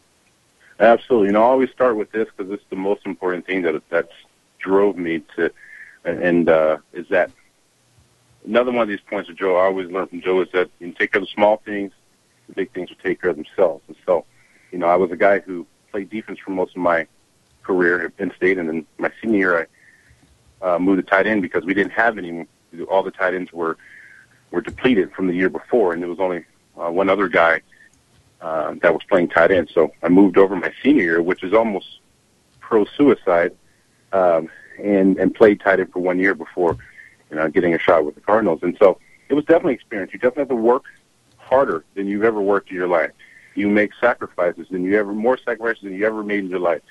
[0.81, 1.29] Absolutely.
[1.29, 4.13] You know, I always start with this because it's the most important thing that that's
[4.59, 5.51] drove me to,
[6.05, 7.31] and uh, is that
[8.47, 10.93] another one of these points of Joe I always learn from Joe is that you
[10.93, 11.93] take care of the small things,
[12.49, 13.83] the big things will take care of themselves.
[13.89, 14.25] And so,
[14.73, 17.07] you know, I was a guy who played defense for most of my
[17.63, 19.69] career at Penn State, and then my senior year
[20.63, 22.47] I uh, moved to tight end because we didn't have any.
[22.89, 23.77] All the tight ends were
[24.51, 26.45] were depleted from the year before, and there was only
[26.81, 27.61] uh, one other guy
[28.41, 29.71] uh, that was playing tight end.
[29.73, 32.01] So I moved over my senior year, which is almost
[32.61, 33.53] pro suicide,
[34.13, 34.49] um,
[34.83, 36.77] and and played tight end for one year before
[37.31, 38.61] you know getting a shot with the Cardinals.
[38.63, 40.13] And so it was definitely experience.
[40.13, 40.85] You definitely have to work
[41.37, 43.13] harder than you've ever worked in your life.
[43.55, 46.83] You make sacrifices than you ever more sacrifices than you ever made in your life.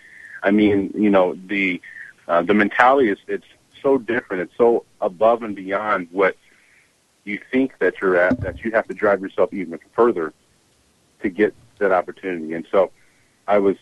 [0.43, 1.81] I mean, you know the
[2.27, 3.45] uh, the mentality is it's
[3.81, 4.43] so different.
[4.43, 6.35] It's so above and beyond what
[7.23, 10.33] you think that you're at that you have to drive yourself even further
[11.21, 12.53] to get that opportunity.
[12.53, 12.91] And so
[13.47, 13.75] I was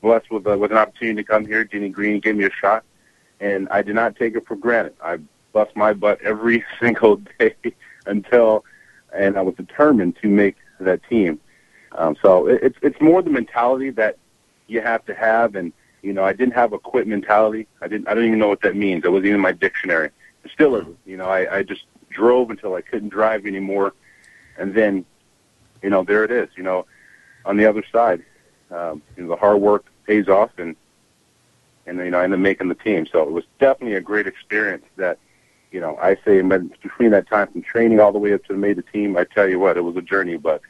[0.00, 1.64] blessed with, uh, with an opportunity to come here.
[1.64, 2.84] Denny Green gave me a shot,
[3.40, 4.94] and I did not take it for granted.
[5.02, 5.18] I
[5.52, 7.54] bust my butt every single day
[8.06, 8.64] until,
[9.14, 11.40] and I was determined to make that team.
[11.92, 14.18] Um, so it, it's it's more the mentality that
[14.68, 17.66] you have to have, and you know I didn't have a quit mentality.
[17.80, 18.08] I didn't.
[18.08, 19.04] I don't even know what that means.
[19.04, 20.10] It wasn't even in my dictionary.
[20.44, 20.98] It still isn't.
[21.04, 23.94] You know, I, I just drove until I couldn't drive anymore,
[24.56, 25.04] and then
[25.82, 26.48] you know, there it is.
[26.56, 26.86] You know,
[27.44, 28.22] on the other side,
[28.70, 30.76] um, you know, the hard work pays off, and
[31.86, 33.06] and you know, I ended up making the team.
[33.10, 34.84] So it was definitely a great experience.
[34.96, 35.18] That
[35.70, 38.58] you know, I say between that time from training all the way up to the
[38.58, 39.16] made the team.
[39.16, 40.60] I tell you what, it was a journey, but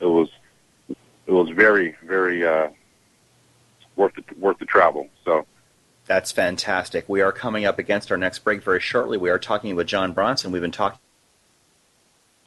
[0.00, 0.28] it was
[0.88, 2.68] it was very very uh,
[3.96, 5.08] worth the, worth the travel.
[5.24, 5.46] So.
[6.06, 7.08] That's fantastic.
[7.08, 9.16] We are coming up against our next break very shortly.
[9.16, 10.50] We are talking with John Bronson.
[10.50, 10.72] We've been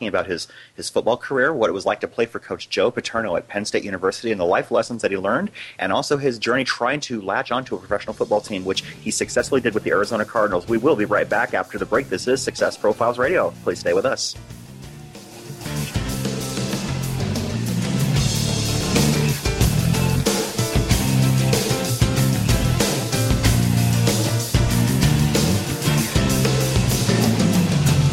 [0.04, 2.92] talking about his, his football career, what it was like to play for Coach Joe
[2.92, 6.38] Paterno at Penn State University, and the life lessons that he learned, and also his
[6.38, 9.92] journey trying to latch onto a professional football team, which he successfully did with the
[9.92, 10.68] Arizona Cardinals.
[10.68, 12.10] We will be right back after the break.
[12.10, 13.54] This is Success Profiles Radio.
[13.64, 14.36] Please stay with us.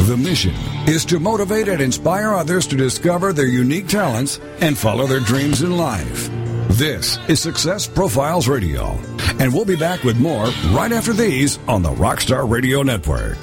[0.06, 5.06] The mission is to motivate and inspire others to discover their unique talents and follow
[5.06, 6.30] their dreams in life.
[6.70, 8.98] This is Success Profiles Radio,
[9.38, 13.40] and we'll be back with more right after these on the Rockstar Radio Network.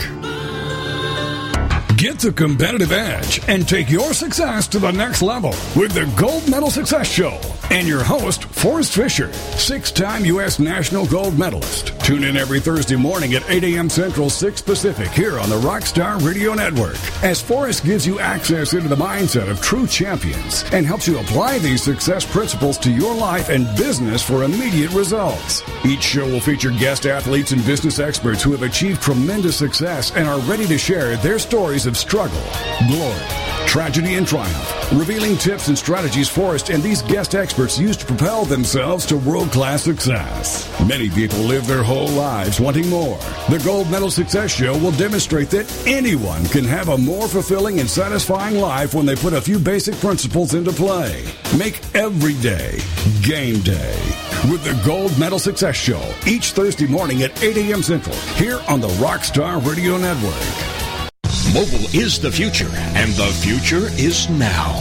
[1.97, 6.47] Get the competitive edge and take your success to the next level with the Gold
[6.50, 7.39] Medal Success Show
[7.71, 10.57] and your host, Forrest Fisher, six time U.S.
[10.57, 11.93] national gold medalist.
[12.01, 13.87] Tune in every Thursday morning at 8 a.m.
[13.87, 18.87] Central, 6 Pacific here on the Rockstar Radio Network as Forrest gives you access into
[18.89, 23.49] the mindset of true champions and helps you apply these success principles to your life
[23.49, 25.61] and business for immediate results.
[25.85, 30.27] Each show will feature guest athletes and business experts who have achieved tremendous success and
[30.27, 32.41] are ready to share their stories of struggle,
[32.87, 38.06] glory, tragedy, and triumph, revealing tips and strategies Forrest and these guest experts use to
[38.06, 40.67] propel themselves to world class success.
[40.88, 43.17] Many people live their whole lives wanting more.
[43.49, 47.89] The Gold Medal Success Show will demonstrate that anyone can have a more fulfilling and
[47.89, 51.25] satisfying life when they put a few basic principles into play.
[51.58, 52.80] Make every day
[53.21, 53.95] game day
[54.49, 57.84] with the Gold Medal Success Show each Thursday morning at 8 a.m.
[57.84, 60.76] Central here on the Rockstar Radio Network.
[61.57, 64.75] Mobile is the future, and the future is now.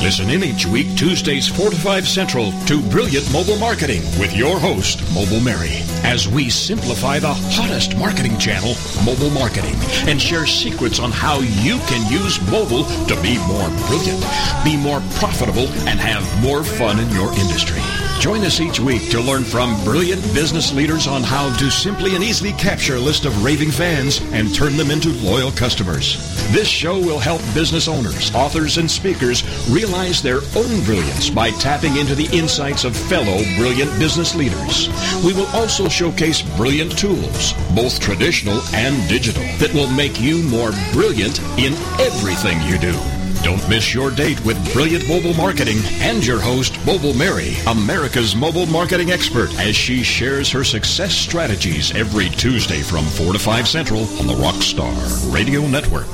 [0.00, 4.58] Listen in each week, Tuesdays 4 to 5 Central, to Brilliant Mobile Marketing with your
[4.58, 9.76] host, Mobile Mary, as we simplify the hottest marketing channel, mobile marketing,
[10.08, 14.24] and share secrets on how you can use mobile to be more brilliant,
[14.64, 17.82] be more profitable, and have more fun in your industry.
[18.22, 22.22] Join us each week to learn from brilliant business leaders on how to simply and
[22.22, 26.18] easily capture a list of raving fans and turn them into loyal customers.
[26.52, 31.96] This show will help business owners, authors, and speakers realize their own brilliance by tapping
[31.96, 34.88] into the insights of fellow brilliant business leaders.
[35.24, 40.70] We will also showcase brilliant tools, both traditional and digital, that will make you more
[40.92, 43.21] brilliant in everything you do.
[43.42, 48.66] Don't miss your date with Brilliant Mobile Marketing and your host, Mobile Mary, America's mobile
[48.66, 54.02] marketing expert, as she shares her success strategies every Tuesday from 4 to 5 Central
[54.20, 54.94] on the Rockstar
[55.34, 56.06] Radio Network.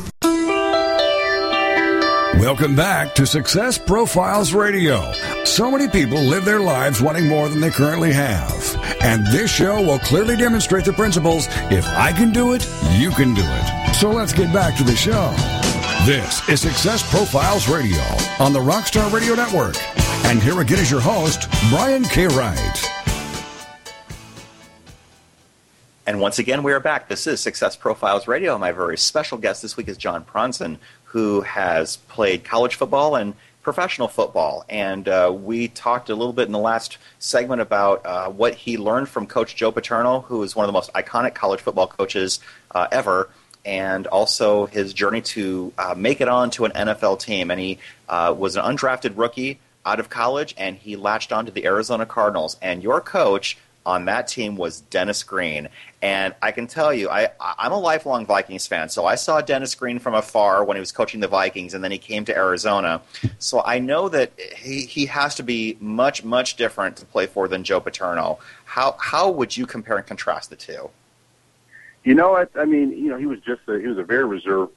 [2.40, 5.12] Welcome back to Success Profiles Radio.
[5.44, 8.74] So many people live their lives wanting more than they currently have.
[9.02, 13.34] And this show will clearly demonstrate the principles if I can do it, you can
[13.34, 13.94] do it.
[13.96, 15.57] So let's get back to the show.
[16.04, 18.00] This is Success Profiles Radio
[18.38, 19.76] on the Rockstar Radio Network.
[20.24, 22.26] And here again is your host, Brian K.
[22.28, 22.90] Wright.
[26.06, 27.08] And once again, we are back.
[27.08, 28.56] This is Success Profiles Radio.
[28.56, 33.34] My very special guest this week is John Bronson, who has played college football and
[33.60, 34.64] professional football.
[34.70, 38.78] And uh, we talked a little bit in the last segment about uh, what he
[38.78, 42.40] learned from Coach Joe Paterno, who is one of the most iconic college football coaches
[42.70, 43.28] uh, ever,
[43.64, 47.50] and also his journey to uh, make it on to an NFL team.
[47.50, 51.52] And he uh, was an undrafted rookie out of college, and he latched on to
[51.52, 52.56] the Arizona Cardinals.
[52.60, 53.56] And your coach
[53.88, 55.70] on that team was Dennis Green.
[56.02, 58.90] And I can tell you, I, I'm a lifelong Vikings fan.
[58.90, 61.90] So I saw Dennis Green from afar when he was coaching the Vikings, and then
[61.90, 63.00] he came to Arizona.
[63.38, 67.48] So I know that he, he has to be much, much different to play for
[67.48, 68.38] than Joe Paterno.
[68.66, 70.90] How, how would you compare and contrast the two?
[72.08, 74.24] You know, I, I mean, you know, he was just a, he was a very
[74.24, 74.72] reserved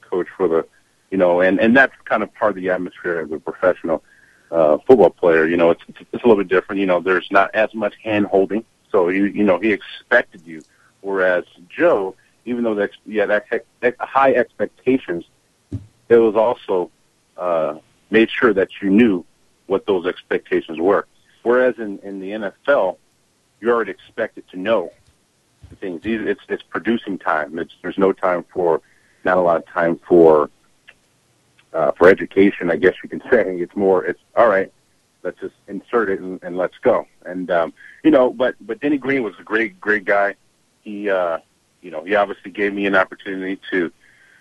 [0.00, 0.66] coach for the,
[1.10, 4.02] you know, and and that's kind of part of the atmosphere as a professional
[4.50, 5.46] uh, football player.
[5.46, 6.80] You know, it's, it's a little bit different.
[6.80, 10.62] You know, there's not as much hand holding, so you you know he expected you.
[11.02, 12.16] Whereas Joe,
[12.46, 13.44] even though that yeah that
[14.00, 15.26] high expectations,
[16.08, 16.90] it was also
[17.36, 17.74] uh,
[18.08, 19.22] made sure that you knew
[19.66, 21.06] what those expectations were.
[21.42, 22.96] Whereas in in the NFL,
[23.60, 24.90] you're already expected to know
[25.70, 26.02] the things.
[26.04, 27.58] It's it's producing time.
[27.58, 28.82] It's there's no time for
[29.24, 30.50] not a lot of time for
[31.72, 33.56] uh, for education, I guess you can say.
[33.56, 34.72] It's more, it's all right.
[35.22, 37.06] Let's just insert it and, and let's go.
[37.26, 40.34] And um, you know, but but Denny Green was a great great guy.
[40.82, 41.38] He uh,
[41.82, 43.92] you know he obviously gave me an opportunity to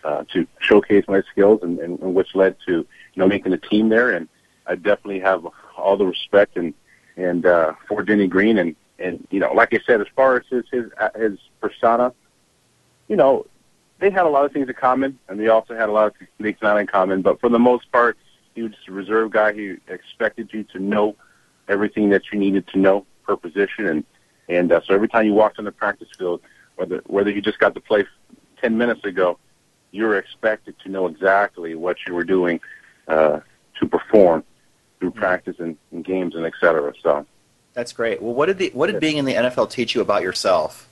[0.05, 2.87] uh, to showcase my skills, and, and, and which led to you
[3.17, 4.11] know making a team there.
[4.11, 4.29] And
[4.67, 5.45] I definitely have
[5.77, 6.73] all the respect and
[7.17, 8.57] and uh, for Denny Green.
[8.57, 10.85] And and you know, like I said, as far as his his
[11.15, 12.13] his persona,
[13.07, 13.45] you know,
[13.99, 16.13] they had a lot of things in common, and they also had a lot of
[16.41, 17.21] things not in common.
[17.21, 18.17] But for the most part,
[18.55, 19.53] he was just a reserve guy.
[19.53, 21.15] He expected you to know
[21.67, 24.03] everything that you needed to know per position, and
[24.47, 26.41] and uh, so every time you walked on the practice field,
[26.75, 28.05] whether whether you just got to play
[28.61, 29.37] ten minutes ago,
[29.91, 32.59] you were expected to know exactly what you were doing
[33.07, 33.39] uh,
[33.79, 34.43] to perform
[34.99, 35.19] through mm-hmm.
[35.19, 36.93] practice and, and games and et cetera.
[37.01, 37.25] So
[37.73, 38.21] that's great.
[38.21, 40.87] Well, what did the what did being in the NFL teach you about yourself?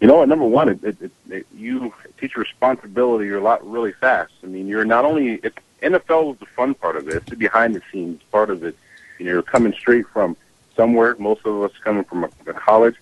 [0.00, 4.32] You know, number one, it, it, it, you teach responsibility a lot really fast.
[4.44, 7.36] I mean, you're not only it, NFL is the fun part of it; it's the
[7.36, 8.76] behind the scenes part of it.
[9.18, 10.36] You know, you're coming straight from
[10.76, 11.16] somewhere.
[11.18, 12.94] Most of us coming from a, a college.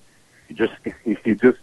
[0.48, 0.72] You just,
[1.04, 1.58] you just,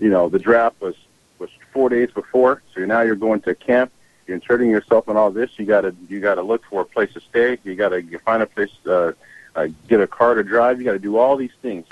[0.00, 0.94] you know, the draft was
[1.38, 3.92] was four days before, so now you're going to camp.
[4.26, 5.50] You're inserting yourself in all this.
[5.58, 7.58] You got to you got to look for a place to stay.
[7.62, 9.12] You got to you find a place, uh,
[9.54, 10.78] uh, get a car to drive.
[10.78, 11.86] You got to do all these things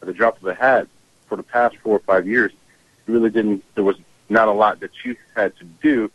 [0.00, 0.88] at the drop of a hat
[1.26, 2.52] for the past four or five years,
[3.06, 3.64] you really didn't.
[3.74, 3.96] There was
[4.28, 6.10] not a lot that you had to do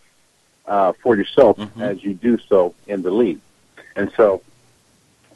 [0.65, 1.81] uh, for yourself mm-hmm.
[1.81, 3.39] as you do so in the league,
[3.95, 4.41] and so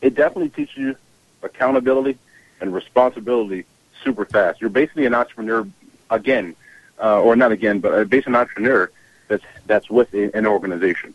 [0.02, 0.96] it definitely teaches you
[1.44, 2.18] accountability
[2.62, 3.65] and responsibility
[4.04, 4.62] super fast.
[4.62, 5.68] You're basically an entrepreneur
[6.10, 6.56] again,
[7.02, 8.91] uh, or not again, but a basically an entrepreneur
[9.28, 11.13] that's that's with an organization.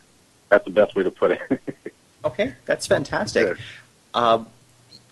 [0.48, 1.62] That's the best way to put it.
[2.24, 3.57] okay, that's fantastic.
[4.12, 4.44] Uh,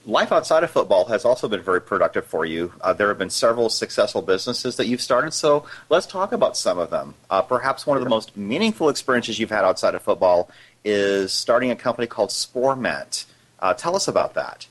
[0.07, 2.73] life outside of football has also been very productive for you.
[2.81, 6.79] Uh, there have been several successful businesses that you've started, so let's talk about some
[6.79, 7.15] of them.
[7.31, 10.51] Uh, perhaps one of the most meaningful experiences you've had outside of football
[10.85, 13.27] is starting a company called Sporment.
[13.61, 14.67] Uh, tell us about that.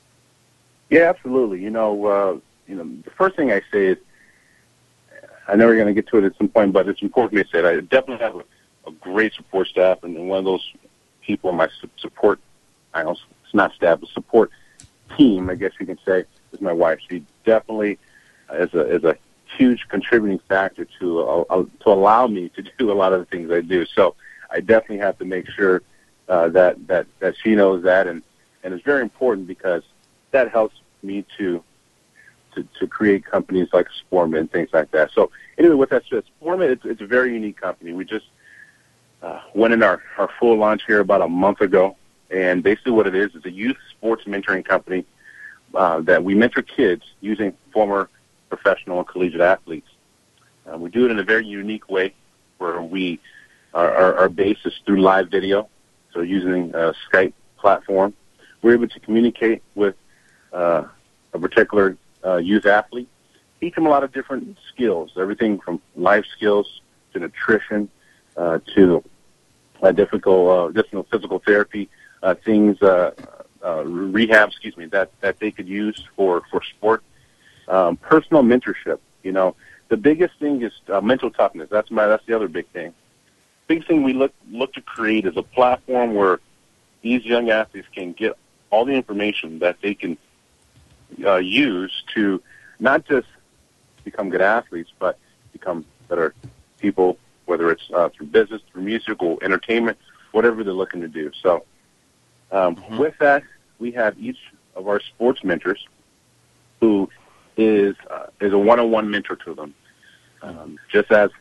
[0.90, 1.62] Yeah, absolutely.
[1.62, 3.98] You know, uh, you know, the first thing I say is,
[5.48, 7.48] I know we're going to get to it at some point, but it's important to
[7.50, 8.44] say that I definitely have a,
[8.88, 10.74] a great support staff, and, and one of those
[11.22, 12.40] people in my support,
[12.94, 13.20] I don't,
[13.58, 14.52] not staff, but support
[15.18, 17.00] team, I guess you can say, is my wife.
[17.10, 18.00] She definitely
[18.54, 19.18] is a is a
[19.58, 23.26] huge contributing factor to uh, uh, to allow me to do a lot of the
[23.26, 23.86] things I do.
[23.86, 24.16] So
[24.50, 25.82] I definitely have to make sure
[26.30, 28.24] uh, that that that she knows that, and
[28.64, 29.84] and it's very important because
[30.32, 31.64] that helps me to
[32.56, 35.12] to to create companies like Sporment and things like that.
[35.12, 37.94] So anyway, with that said, Sporment it's, it's a very unique company.
[37.94, 38.26] We just
[39.22, 41.96] uh, went in our our full launch here about a month ago.
[42.30, 45.06] And basically, what it is is a youth sports mentoring company
[45.74, 48.10] uh, that we mentor kids using former
[48.50, 49.88] professional and collegiate athletes.
[50.66, 52.14] Uh, we do it in a very unique way,
[52.58, 53.20] where we
[53.74, 55.70] our, our, our base is through live video,
[56.14, 58.14] so using a Skype platform.
[58.62, 59.96] We're able to communicate with
[60.52, 60.86] uh,
[61.34, 63.08] a particular uh, youth athlete,
[63.60, 66.82] teach them a lot of different skills, everything from life skills
[67.14, 67.90] to nutrition
[68.36, 69.04] uh, to
[69.94, 71.90] difficult, uh, difficult physical therapy,
[72.24, 73.12] uh, things, uh,
[73.64, 77.04] uh, rehab, excuse me, that, that they could use for, for sport.
[77.68, 79.56] Um, personal mentorship, you know,
[79.90, 81.70] the biggest thing is uh, mental toughness.
[81.70, 82.94] That's my, that's the other big thing.
[83.68, 86.40] Big thing we look, look to create is a platform where
[87.02, 88.34] these young athletes can get
[88.70, 90.18] all the information that they can
[91.26, 92.42] uh, use to
[92.80, 93.28] not just
[94.04, 95.18] become good athletes, but
[95.52, 96.34] become better
[96.80, 99.98] people, whether it's uh, through business, through music, or entertainment,
[100.32, 101.32] whatever they're looking to do.
[101.42, 101.66] So,
[102.52, 102.98] um, mm-hmm.
[102.98, 103.44] with that,
[103.80, 104.40] we have each
[104.76, 105.88] of our sports mentors
[106.80, 107.10] who
[107.58, 109.74] is uh, is a one-on-one mentor to them.
[110.42, 111.32] Um, just as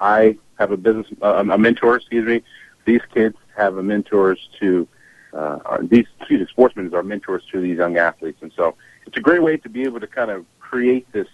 [0.00, 2.42] I have a business uh, a mentor, excuse me,
[2.84, 4.88] these kids have a mentors to
[5.32, 8.74] uh, are, these excuse me, sportsmen are mentors to these young athletes, and so
[9.06, 11.28] it's a great way to be able to kind of create this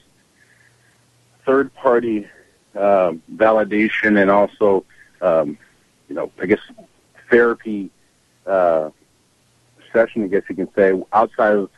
[1.47, 2.27] third party
[2.75, 4.85] um, validation and also
[5.21, 5.57] um,
[6.09, 6.61] you know I guess
[7.31, 7.91] therapy
[8.47, 8.91] uh,
[9.93, 11.71] session, I guess you can say, outside of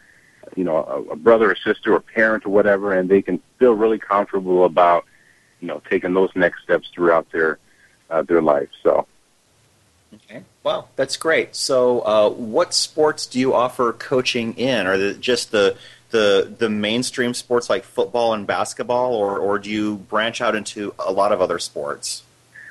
[0.57, 3.73] you know a, a brother or sister or parent or whatever, and they can feel
[3.73, 5.05] really comfortable about
[5.61, 7.59] you know taking those next steps throughout their
[8.11, 8.69] uh, their life.
[8.83, 9.07] So.
[10.15, 10.45] Okay.
[10.63, 11.57] Wow, that's great.
[11.57, 14.87] So, uh, what sports do you offer coaching in?
[14.87, 15.77] Are just the
[16.11, 20.95] the the mainstream sports like football and basketball, or or do you branch out into
[20.99, 22.23] a lot of other sports?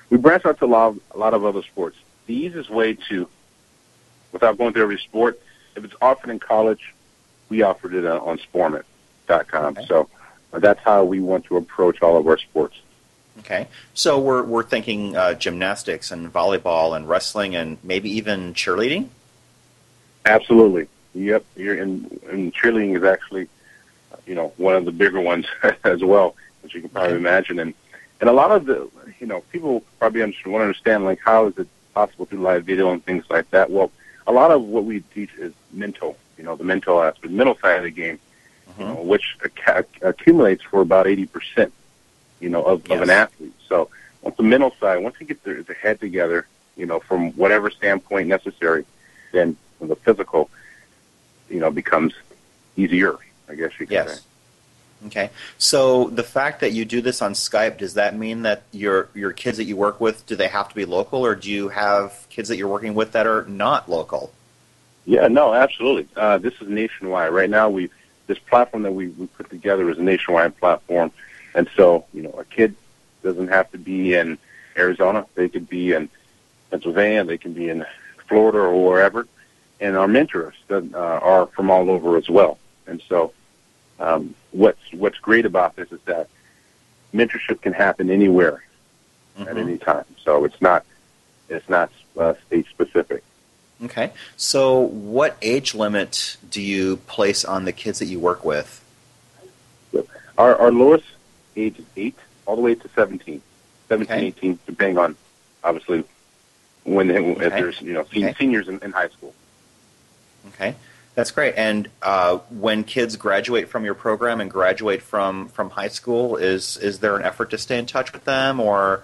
[0.09, 1.97] We branch out to a lot of, a lot of other sports.
[2.27, 3.27] The easiest way to,
[4.35, 5.39] without going through every sport,
[5.77, 6.93] if it's offered in college,
[7.47, 9.77] we offered it on Sporment.com.
[9.77, 9.85] Okay.
[9.87, 10.09] So
[10.51, 12.75] uh, that's how we want to approach all of our sports.
[13.39, 19.07] Okay, so we're we're thinking uh, gymnastics and volleyball and wrestling and maybe even cheerleading.
[20.25, 20.87] Absolutely.
[21.13, 21.45] Yep.
[21.55, 23.47] You're in, and cheerleading is actually,
[24.25, 25.45] you know, one of the bigger ones
[25.83, 27.19] as well, as you can probably okay.
[27.19, 27.59] imagine.
[27.59, 27.73] And
[28.19, 31.57] and a lot of the, you know, people probably want to understand like how is
[31.57, 33.69] it possible through live video and things like that.
[33.69, 33.91] Well,
[34.27, 37.77] a lot of what we teach is mental you know, the mental aspect, mental side
[37.77, 38.19] of the game,
[38.69, 38.81] mm-hmm.
[38.81, 41.71] you know, which ac- accumulates for about 80%,
[42.39, 42.95] you know, of, yes.
[42.95, 43.53] of an athlete.
[43.67, 43.89] So
[44.21, 47.69] once the mental side, once you get the, the head together, you know, from whatever
[47.69, 48.85] standpoint necessary,
[49.31, 50.49] then the physical,
[51.49, 52.13] you know, becomes
[52.75, 53.17] easier,
[53.47, 54.19] I guess you could yes.
[54.19, 54.25] say.
[55.07, 55.29] Okay.
[55.57, 59.31] So the fact that you do this on Skype, does that mean that your your
[59.31, 62.25] kids that you work with, do they have to be local or do you have
[62.29, 64.31] kids that you're working with that are not local?
[65.05, 66.07] Yeah, no, absolutely.
[66.15, 67.31] Uh, this is nationwide.
[67.31, 67.89] Right now, we
[68.27, 71.11] this platform that we, we put together is a nationwide platform,
[71.53, 72.75] and so you know, a kid
[73.21, 74.37] doesn't have to be in
[74.77, 75.25] Arizona.
[75.35, 76.09] They could be in
[76.71, 77.23] Pennsylvania.
[77.23, 77.85] They can be in
[78.27, 79.27] Florida or wherever.
[79.79, 82.57] And our mentors uh, are from all over as well.
[82.87, 83.33] And so,
[83.99, 86.29] um, what's what's great about this is that
[87.13, 88.63] mentorship can happen anywhere
[89.37, 89.49] mm-hmm.
[89.49, 90.05] at any time.
[90.23, 90.85] So it's not
[91.49, 93.23] it's not uh, state specific.
[93.83, 94.11] Okay.
[94.37, 98.81] So, what age limit do you place on the kids that you work with?
[100.37, 101.05] Our, our lowest
[101.55, 103.41] age is 8, all the way to 17.
[103.87, 104.27] 17, okay.
[104.27, 105.15] 18, depending on,
[105.63, 106.03] obviously,
[106.83, 107.45] when they, okay.
[107.45, 108.33] if there's, you know, okay.
[108.37, 109.33] seniors in, in high school.
[110.49, 110.75] Okay.
[111.15, 111.55] That's great.
[111.55, 116.75] And uh, when kids graduate from your program and graduate from, from high school, is
[116.77, 119.01] is there an effort to stay in touch with them or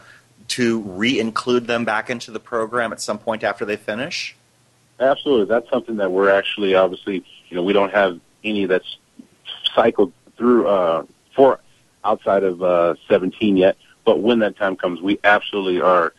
[0.50, 4.36] to re-include them back into the program at some point after they finish?
[5.00, 5.46] Absolutely.
[5.46, 8.98] That's something that we're actually obviously, you know, we don't have any that's
[9.74, 11.62] cycled through uh, for
[12.04, 13.78] outside of uh, 17 yet.
[14.04, 16.14] But when that time comes, we absolutely are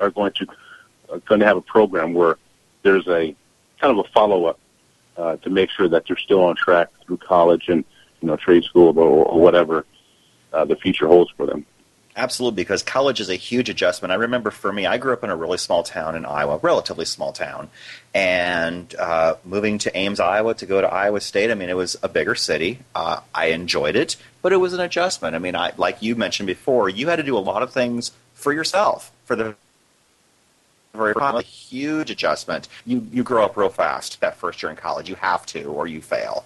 [0.00, 0.46] are going to
[1.12, 2.38] uh, going to have a program where
[2.82, 3.36] there's a
[3.78, 4.58] kind of a follow up
[5.18, 7.84] uh, to make sure that they're still on track through college and
[8.20, 9.84] you know trade school or, or whatever
[10.52, 11.66] uh, the future holds for them.
[12.16, 14.10] Absolutely, because college is a huge adjustment.
[14.10, 17.04] I remember for me, I grew up in a really small town in Iowa, relatively
[17.04, 17.70] small town,
[18.12, 21.48] and uh, moving to Ames, Iowa, to go to Iowa State.
[21.48, 22.80] I mean, it was a bigger city.
[22.92, 25.36] Uh, I enjoyed it, but it was an adjustment.
[25.36, 28.10] I mean, I like you mentioned before, you had to do a lot of things
[28.34, 29.54] for yourself for the
[30.94, 32.68] very a huge adjustment.
[32.86, 35.08] You you grow up real fast that first year in college.
[35.08, 36.44] You have to, or you fail.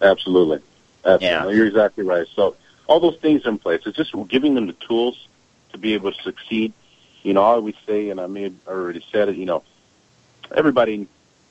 [0.00, 0.60] Absolutely,
[1.04, 1.26] absolutely.
[1.26, 1.48] Yeah.
[1.48, 2.26] You're exactly right.
[2.34, 3.82] So all those things in place.
[3.86, 5.28] It's just giving them the tools
[5.72, 6.72] to be able to succeed.
[7.22, 9.62] You know, I always say, and I may have already said it, you know,
[10.54, 11.06] everybody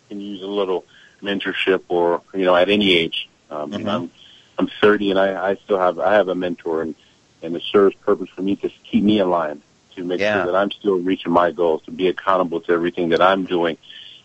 [0.09, 0.85] can use a little
[1.21, 3.29] mentorship or, you know, at any age.
[3.49, 3.87] Um, mm-hmm.
[3.87, 4.11] I'm,
[4.57, 6.95] I'm 30 and I, I still have, I have a mentor and,
[7.41, 9.61] and it serves purpose for me to keep me line.
[9.95, 10.35] To make Yeah.
[10.43, 13.77] sure that I'm still reaching my goals, to be accountable to everything that I'm doing.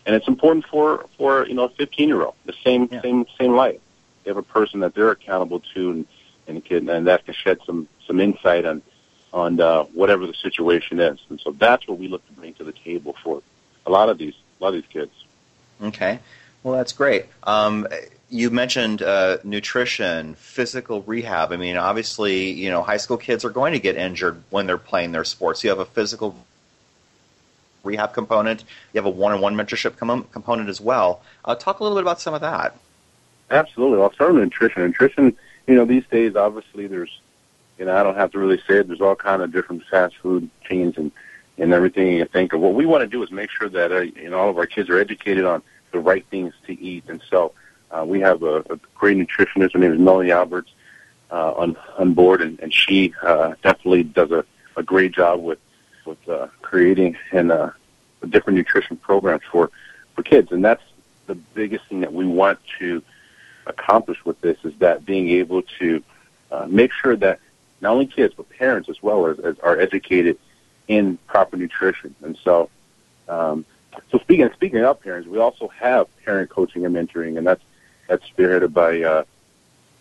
[0.05, 3.01] And it's important for, for you know, a 15 year old, the same, Yeah.
[3.01, 3.81] same, same light.
[4.23, 6.07] They have a person that they're accountable to and,
[6.47, 8.81] and can, and that can shed some, some insight on,
[9.33, 11.19] on, uh, whatever the situation is.
[11.29, 13.41] And so that's what we look to bring to the table for
[13.85, 15.11] a lot of these, a lot of these kids.
[15.81, 16.19] Okay.
[16.63, 17.25] Well, that's great.
[17.43, 17.87] Um,
[18.29, 21.51] you mentioned uh, nutrition, physical rehab.
[21.51, 24.77] I mean, obviously, you know, high school kids are going to get injured when they're
[24.77, 25.63] playing their sports.
[25.63, 26.35] You have a physical
[27.83, 28.63] rehab component.
[28.93, 31.21] You have a one-on-one mentorship com- component as well.
[31.43, 32.77] Uh, talk a little bit about some of that.
[33.49, 34.01] Absolutely.
[34.01, 34.83] I'll start with nutrition.
[34.83, 35.35] Nutrition,
[35.67, 37.19] you know, these days, obviously, there's,
[37.77, 38.87] you know, I don't have to really say it.
[38.87, 41.11] There's all kind of different fast food chains and
[41.57, 42.61] and everything you can think of.
[42.61, 44.65] What we want to do is make sure that uh, you know all of our
[44.65, 47.05] kids are educated on the right things to eat.
[47.07, 47.53] And so
[47.91, 49.73] uh, we have a, a great nutritionist.
[49.73, 50.71] Her name is Melanie Alberts
[51.31, 55.59] uh, on on board, and, and she uh, definitely does a, a great job with
[56.05, 57.71] with uh, creating and uh,
[58.29, 59.71] different nutrition programs for
[60.15, 60.51] for kids.
[60.51, 60.83] And that's
[61.27, 63.01] the biggest thing that we want to
[63.65, 66.03] accomplish with this is that being able to
[66.51, 67.39] uh, make sure that
[67.79, 70.37] not only kids but parents as well as, as are educated
[70.87, 72.13] in proper nutrition.
[72.21, 72.69] And so,
[73.29, 73.65] um,
[74.11, 77.63] so speaking speaking of parents, we also have parent coaching and mentoring, and that's
[78.07, 79.23] that's spearheaded by uh,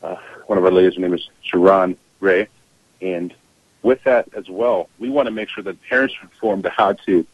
[0.02, 0.16] uh,
[0.46, 0.94] one of our ladies.
[0.94, 2.48] Her name is Sharon Ray,
[3.00, 3.34] and
[3.82, 7.26] with that as well, we want to make sure that parents are informed how to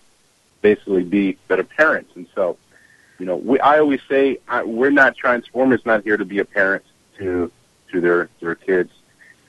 [0.63, 2.13] basically be better parents.
[2.15, 2.57] And so,
[3.19, 6.45] you know, we, I always say I, we're not Transformers not here to be a
[6.45, 6.85] parent
[7.19, 7.51] to
[7.93, 8.93] to their their kids.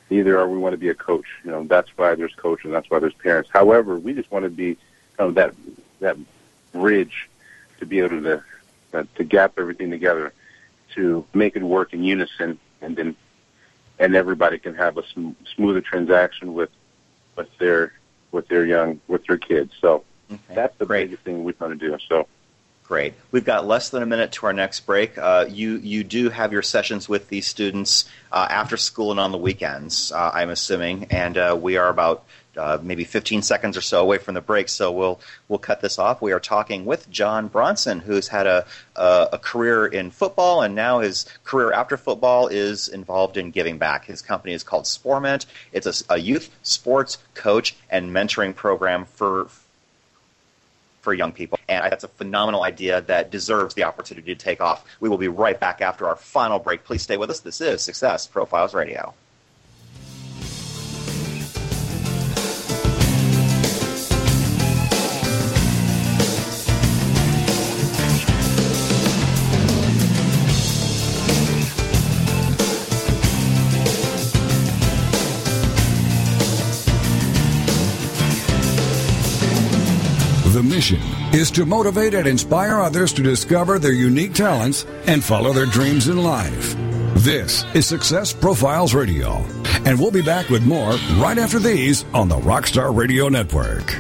[0.10, 1.26] Neither are we want to be a coach.
[1.44, 3.50] You know, that's why there's coaches, that's why there's parents.
[3.52, 4.78] However, we just want to be
[5.18, 5.54] kind of that
[6.00, 6.18] that
[6.80, 7.30] bridge
[7.80, 8.44] to be able to
[8.94, 10.34] uh, to gap everything together
[10.96, 13.16] to make it work in unison, and then
[14.00, 16.70] and everybody can have a sm- smoother transaction with
[17.36, 17.94] with their
[18.32, 19.74] with their young with their kids.
[19.82, 20.56] So Okay.
[20.56, 21.06] that's the Great.
[21.06, 21.98] biggest thing we're going to do.
[22.10, 22.28] So.
[22.84, 23.14] Great.
[23.32, 25.18] We've got less than a minute to our next break.
[25.18, 29.32] Uh, you you do have your sessions with these students uh, after school and on
[29.34, 32.24] the weekends, uh, I'm assuming, and uh, we are about
[32.58, 36.00] uh, maybe 15 seconds or so away from the break, so we'll we'll cut this
[36.00, 36.22] off.
[36.22, 40.76] We are talking with John Bronson, who's had a a, a career in football, and
[40.76, 44.06] now his career after football is involved in giving back.
[44.06, 45.46] His company is called Sporment.
[45.72, 49.50] It's a, a youth sports coach and mentoring program for
[51.08, 51.58] for young people.
[51.70, 54.84] And that's a phenomenal idea that deserves the opportunity to take off.
[55.00, 56.84] We will be right back after our final break.
[56.84, 57.40] Please stay with us.
[57.40, 59.14] This is Success Profiles Radio.
[80.92, 85.66] Mission is to motivate and inspire others to discover their unique talents and follow their
[85.66, 86.76] dreams in life.
[87.16, 89.44] This is Success Profiles Radio,
[89.86, 93.96] and we'll be back with more right after these on the Rockstar Radio Network.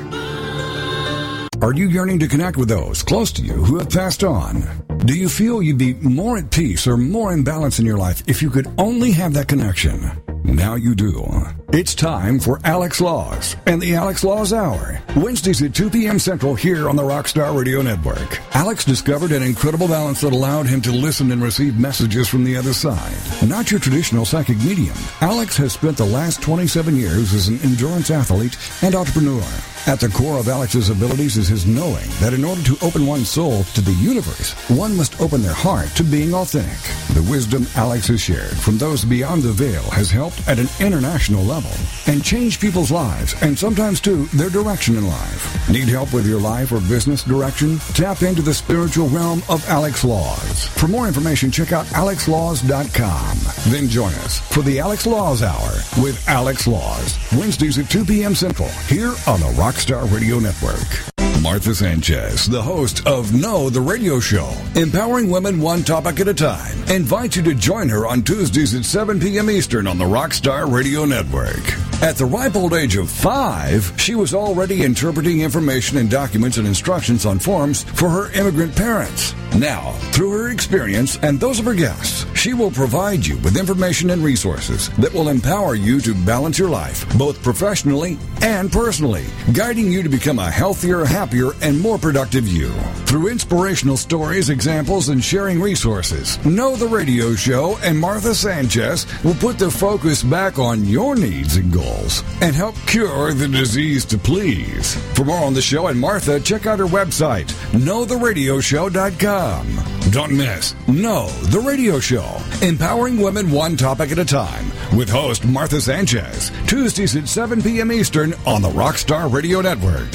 [1.61, 4.63] Are you yearning to connect with those close to you who have passed on?
[5.05, 8.21] Do you feel you'd be more at peace or more in balance in your life
[8.27, 10.11] if you could only have that connection?
[10.47, 11.27] Now you do.
[11.73, 15.01] It's time for Alex Laws and the Alex Laws Hour.
[15.17, 16.17] Wednesdays at 2 p.m.
[16.19, 18.39] Central here on the Rockstar Radio Network.
[18.55, 22.55] Alex discovered an incredible balance that allowed him to listen and receive messages from the
[22.55, 23.17] other side.
[23.45, 28.09] Not your traditional psychic medium, Alex has spent the last 27 years as an endurance
[28.09, 29.43] athlete and entrepreneur.
[29.87, 33.29] At the core of Alex's abilities is his knowing that in order to open one's
[33.29, 36.77] soul to the universe, one must open their heart to being authentic.
[37.15, 41.41] The wisdom Alex has shared from those beyond the veil has helped at an international
[41.45, 41.71] level
[42.05, 45.69] and changed people's lives and sometimes too their direction in life.
[45.69, 47.77] Need help with your life or business direction?
[47.93, 50.67] Tap into the spiritual realm of Alex Laws.
[50.67, 53.71] For more information, check out alexlaws.com.
[53.71, 55.71] Then join us for the Alex Laws Hour
[56.03, 58.35] with Alex Laws, Wednesdays at 2 p.m.
[58.35, 61.13] Central, here on the Rockstar Radio Network.
[61.43, 66.33] Martha Sanchez, the host of Know the Radio Show, empowering women one topic at a
[66.33, 69.51] time, invites you to join her on Tuesdays at 7 p.m.
[69.51, 71.61] Eastern on the Rockstar Radio Network.
[72.01, 76.67] At the ripe old age of five, she was already interpreting information and documents and
[76.67, 79.35] instructions on forms for her immigrant parents.
[79.55, 84.11] Now, through her experience and those of her guests, she will provide you with information
[84.11, 89.91] and resources that will empower you to balance your life, both professionally and personally, guiding
[89.91, 92.69] you to become a healthier, happier, and more productive you.
[93.07, 99.35] Through inspirational stories, examples, and sharing resources, Know the Radio Show and Martha Sanchez will
[99.35, 104.17] put the focus back on your needs and goals and help cure the disease to
[104.17, 104.95] please.
[105.15, 109.36] For more on the show and Martha, check out her website, knowtheradioshow.com.
[109.37, 114.65] Don't miss No, the Radio Show, empowering women one topic at a time,
[114.97, 117.91] with host Martha Sanchez, Tuesdays at 7 p.m.
[117.91, 120.09] Eastern on the Rockstar Radio Network.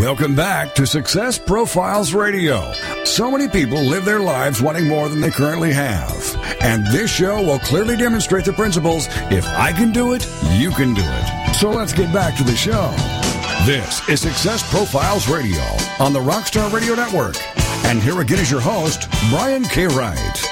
[0.00, 2.72] Welcome back to Success Profiles Radio.
[3.04, 6.36] So many people live their lives wanting more than they currently have.
[6.60, 10.94] And this show will clearly demonstrate the principles if I can do it, you can
[10.94, 11.54] do it.
[11.56, 13.19] So let's get back to the show.
[13.66, 15.60] This is Success Profiles Radio
[15.98, 17.36] on the Rockstar Radio Network.
[17.84, 19.86] And here again is your host, Brian K.
[19.86, 20.50] Wright.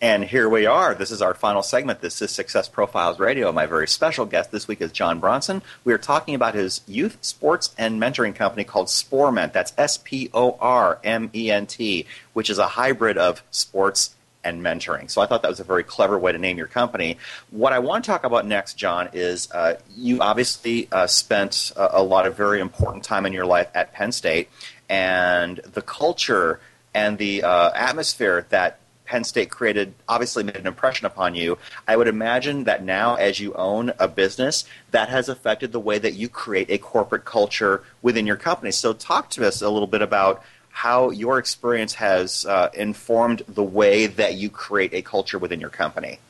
[0.00, 0.94] And here we are.
[0.94, 2.00] This is our final segment.
[2.00, 3.52] This is Success Profiles Radio.
[3.52, 5.60] My very special guest this week is John Bronson.
[5.84, 9.52] We are talking about his youth sports and mentoring company called Sporment.
[9.52, 14.14] That's S P O R M E N T, which is a hybrid of sports
[14.44, 15.10] and mentoring.
[15.10, 17.18] So I thought that was a very clever way to name your company.
[17.50, 21.98] What I want to talk about next, John, is uh, you obviously uh, spent a,
[21.98, 24.48] a lot of very important time in your life at Penn State,
[24.88, 26.60] and the culture
[26.94, 28.78] and the uh, atmosphere that
[29.08, 31.56] Penn State created obviously made an impression upon you.
[31.86, 35.98] I would imagine that now, as you own a business, that has affected the way
[35.98, 38.70] that you create a corporate culture within your company.
[38.70, 40.42] So, talk to us a little bit about
[40.78, 45.70] how your experience has uh, informed the way that you create a culture within your
[45.70, 46.20] company.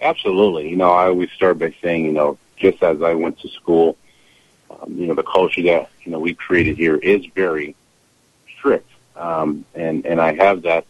[0.00, 0.68] Absolutely.
[0.68, 3.96] You know, I always start by saying, you know, just as I went to school,
[4.72, 7.76] um, you know, the culture that you know we created here is very
[8.56, 10.84] strict, um, and and I have that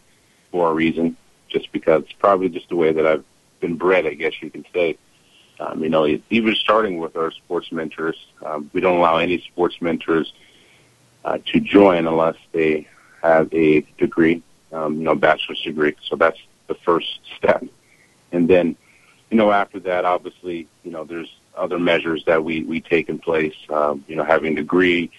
[0.51, 1.17] for a reason,
[1.49, 3.25] just because it's probably just the way that I've
[3.59, 4.97] been bred, I guess you can say.
[5.59, 9.79] Um, you know, even starting with our sports mentors, um, we don't allow any sports
[9.81, 10.33] mentors
[11.29, 12.87] uh, to join unless they
[13.21, 14.41] have a degree,
[14.73, 15.95] um, you know, bachelor's degree.
[16.01, 17.63] So that's the first step.
[18.31, 18.75] And then,
[19.29, 23.19] you know, after that, obviously, you know, there's other measures that we, we take in
[23.19, 25.11] place, um, you know, having a degree,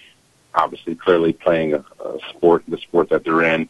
[0.53, 3.69] obviously clearly playing a, a sport, the sport that they're in,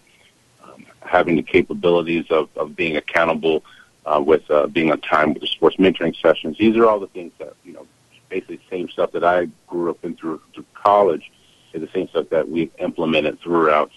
[1.01, 3.63] having the capabilities of, of being accountable
[4.07, 6.57] uh, with uh, being on time with the sports mentoring sessions.
[6.57, 7.85] These are all the things that, you know,
[8.29, 11.31] basically same stuff that I grew up in through, through college
[11.79, 13.91] the same stuff that we've implemented throughout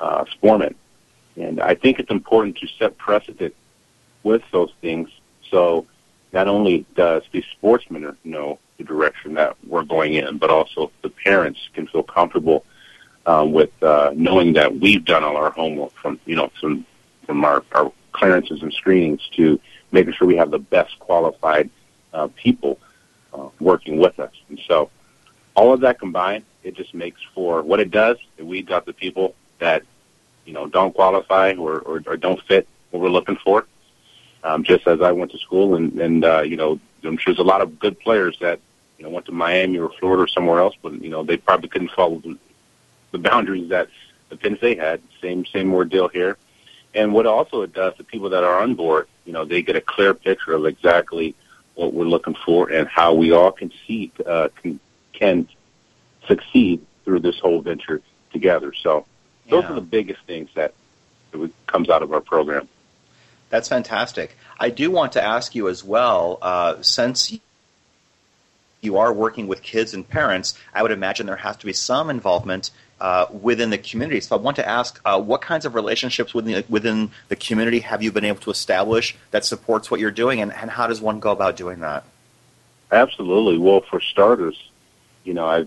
[0.00, 0.74] uh, Sporment.
[1.36, 3.54] And I think it's important to set precedent
[4.22, 5.10] with those things
[5.50, 5.86] so
[6.32, 11.08] not only does the sportsmen know the direction that we're going in, but also the
[11.08, 12.64] parents can feel comfortable
[13.26, 16.84] um, with uh, knowing that we've done all our homework from you know from
[17.24, 19.60] from our, our clearances and screenings to
[19.92, 21.70] making sure we have the best qualified
[22.12, 22.78] uh, people
[23.32, 24.32] uh, working with us.
[24.48, 24.90] And so
[25.54, 28.18] all of that combined, it just makes for what it does.
[28.36, 29.84] It weeds out the people that
[30.44, 33.66] you know don't qualify or, or, or don't fit what we're looking for.
[34.42, 37.44] Um, just as I went to school, and, and uh, you know, I'm sure there's
[37.44, 38.60] a lot of good players that
[38.98, 41.68] you know went to Miami or Florida or somewhere else, but you know they probably
[41.68, 42.20] couldn't follow
[43.12, 43.88] the boundaries that
[44.28, 45.00] the Penn State had.
[45.22, 46.36] Same same ordeal here.
[46.94, 49.76] And what also it does, the people that are on board, you know, they get
[49.76, 51.34] a clear picture of exactly
[51.74, 54.80] what we're looking for and how we all can see uh, can
[55.12, 55.46] can
[56.26, 58.02] succeed through this whole venture
[58.32, 58.72] together.
[58.72, 59.06] So
[59.48, 59.70] those yeah.
[59.70, 60.74] are the biggest things that,
[61.66, 62.66] comes out of our program.
[63.50, 64.34] That's fantastic.
[64.58, 67.38] I do want to ask you as well, uh, since
[68.80, 72.08] you are working with kids and parents, I would imagine there has to be some
[72.08, 72.70] involvement
[73.00, 74.20] uh, within the community.
[74.20, 77.80] So I want to ask, uh, what kinds of relationships within the, within the community
[77.80, 81.02] have you been able to establish that supports what you're doing, and, and how does
[81.02, 82.04] one go about doing that?
[82.90, 83.58] Absolutely.
[83.58, 84.70] Well, for starters,
[85.24, 85.66] you know, I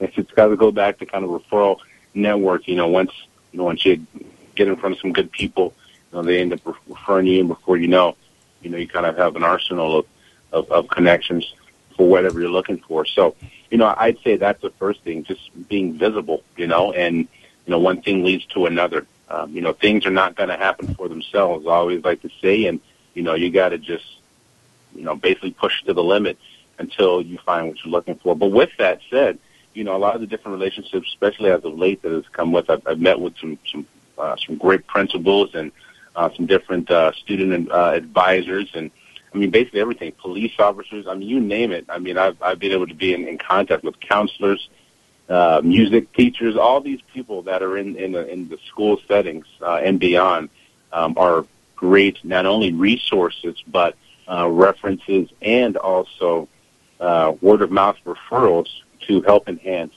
[0.00, 1.78] it's got to go back to kind of referral
[2.14, 2.68] network.
[2.68, 3.12] You know, once
[3.52, 4.06] you know once you
[4.54, 5.74] get in front of some good people,
[6.12, 8.16] you know, they end up referring you, and before you know,
[8.62, 10.06] you know, you kind of have an arsenal of
[10.52, 11.54] of, of connections
[11.96, 13.04] for whatever you're looking for.
[13.04, 13.34] So
[13.74, 17.26] you know, I'd say that's the first thing, just being visible, you know, and, you
[17.66, 19.04] know, one thing leads to another.
[19.28, 22.30] Um, you know, things are not going to happen for themselves, I always like to
[22.40, 22.78] say, and,
[23.14, 24.04] you know, you got to just,
[24.94, 26.38] you know, basically push to the limit
[26.78, 28.36] until you find what you're looking for.
[28.36, 29.40] But with that said,
[29.74, 32.52] you know, a lot of the different relationships, especially as of late that has come
[32.52, 35.72] with, I've, I've met with some, some, uh, some great principals and,
[36.16, 38.90] uh, some different, uh, student, uh, advisors and,
[39.34, 40.12] I mean, basically everything.
[40.12, 41.06] Police officers.
[41.08, 41.86] I mean, you name it.
[41.88, 44.68] I mean, I've I've been able to be in, in contact with counselors,
[45.28, 49.46] uh, music teachers, all these people that are in in the, in the school settings
[49.60, 50.50] uh, and beyond
[50.92, 51.44] um, are
[51.74, 52.24] great.
[52.24, 53.96] Not only resources, but
[54.30, 56.48] uh, references and also
[57.00, 58.68] uh, word of mouth referrals
[59.06, 59.94] to help enhance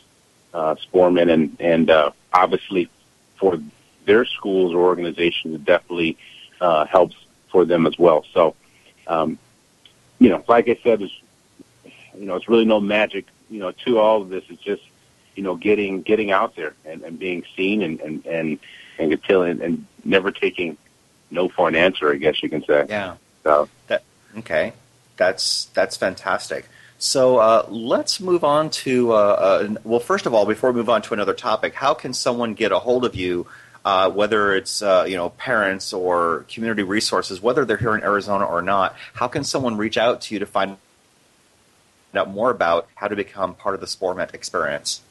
[0.53, 2.89] uh, and and uh, obviously
[3.35, 3.59] for
[4.05, 6.17] their schools or organizations it definitely
[6.61, 7.15] uh, helps
[7.49, 8.25] for them as well.
[8.33, 8.55] So,
[9.07, 9.37] um,
[10.19, 11.13] you know, like I said, it's,
[12.17, 14.43] you know, it's really no magic, you know, to all of this.
[14.49, 14.83] It's just,
[15.35, 18.59] you know, getting getting out there and, and being seen and and and
[18.97, 20.77] and, and, and never taking
[21.29, 22.11] no for an answer.
[22.11, 22.85] I guess you can say.
[22.89, 23.15] Yeah.
[23.43, 24.03] So that
[24.39, 24.73] okay,
[25.15, 26.67] that's that's fantastic.
[26.99, 30.89] So uh, let's move on to uh, uh, well, first of all, before we move
[30.89, 33.47] on to another topic, how can someone get a hold of you?
[33.85, 38.45] Uh, whether it's uh, you know parents or community resources, whether they're here in Arizona
[38.45, 40.77] or not, how can someone reach out to you to find
[42.15, 45.01] out more about how to become part of the Sporment experience?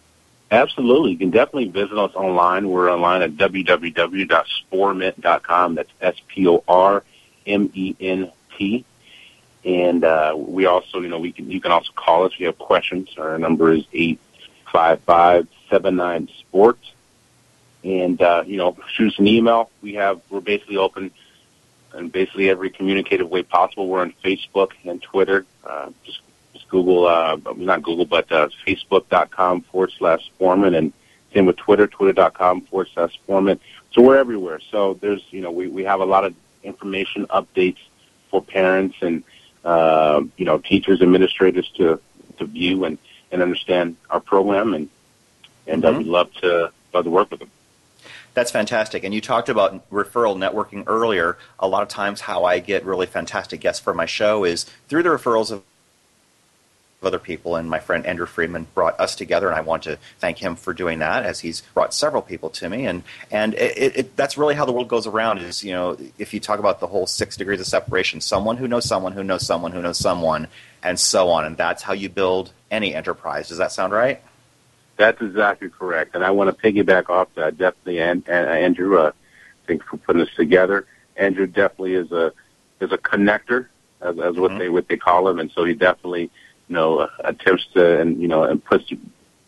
[0.51, 1.12] Absolutely.
[1.12, 2.68] You can definitely visit us online.
[2.68, 5.74] We're online at www.sporment.com.
[5.74, 7.05] That's S-P-O-R-M-E-N-T.
[9.66, 12.46] And uh, we also, you know, we can you can also call us if you
[12.46, 13.08] have questions.
[13.18, 14.20] Our number is eight
[14.72, 16.92] five five seven nine sports.
[17.82, 19.70] And uh, you know, shoot us an email.
[19.82, 21.10] We have we're basically open
[21.96, 23.88] in basically every communicative way possible.
[23.88, 25.44] We're on Facebook and Twitter.
[25.64, 26.20] Uh, just
[26.68, 30.92] Google, uh, not Google, but uh, Facebook.com forward slash Sporment, and
[31.32, 33.60] same with Twitter, Twitter.com forward slash Sporment.
[33.92, 34.60] So we're everywhere.
[34.70, 37.78] So there's, you know, we, we have a lot of information updates
[38.30, 39.22] for parents and
[39.66, 42.00] uh, you know, teachers, administrators to
[42.38, 42.98] to view and
[43.32, 44.88] and understand our program, and
[45.66, 45.94] and mm-hmm.
[45.94, 47.50] uh, we'd love to love to work with them.
[48.32, 49.02] That's fantastic.
[49.02, 51.36] And you talked about referral networking earlier.
[51.58, 55.02] A lot of times, how I get really fantastic guests for my show is through
[55.02, 55.62] the referrals of
[57.03, 60.38] other people, and my friend Andrew Friedman brought us together, and I want to thank
[60.38, 64.16] him for doing that, as he's brought several people to me, and and it, it,
[64.16, 65.38] that's really how the world goes around.
[65.38, 68.66] Is you know, if you talk about the whole six degrees of separation, someone who
[68.66, 70.49] knows someone who knows someone who knows someone,
[70.82, 73.49] and so on, and that's how you build any enterprise.
[73.49, 74.22] Does that sound right?
[74.97, 77.59] That's exactly correct, and I want to piggyback off that.
[77.59, 79.12] Definitely, and, and Andrew, uh,
[79.66, 80.86] thanks for putting us together.
[81.16, 82.32] Andrew definitely is a
[82.80, 83.66] is a connector,
[84.01, 84.59] as, as what mm-hmm.
[84.59, 86.30] they what they call him, and so he definitely
[86.68, 88.92] you know, attempts to and you know and puts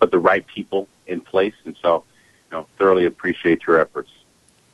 [0.00, 1.54] put the right people in place.
[1.64, 2.04] And so,
[2.50, 4.10] you know, thoroughly appreciate your efforts.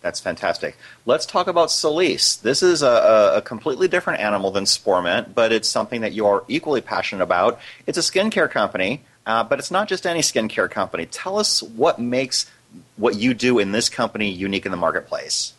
[0.01, 0.77] That's fantastic.
[1.07, 2.41] Let's talk about Solise.
[2.43, 6.45] This is a, a, completely different animal than Sporment, but it's something that you are
[6.47, 7.59] equally passionate about.
[7.87, 11.07] It's a skincare company, uh, but it's not just any skincare company.
[11.07, 12.51] Tell us what makes
[12.97, 15.55] what you do in this company unique in the marketplace.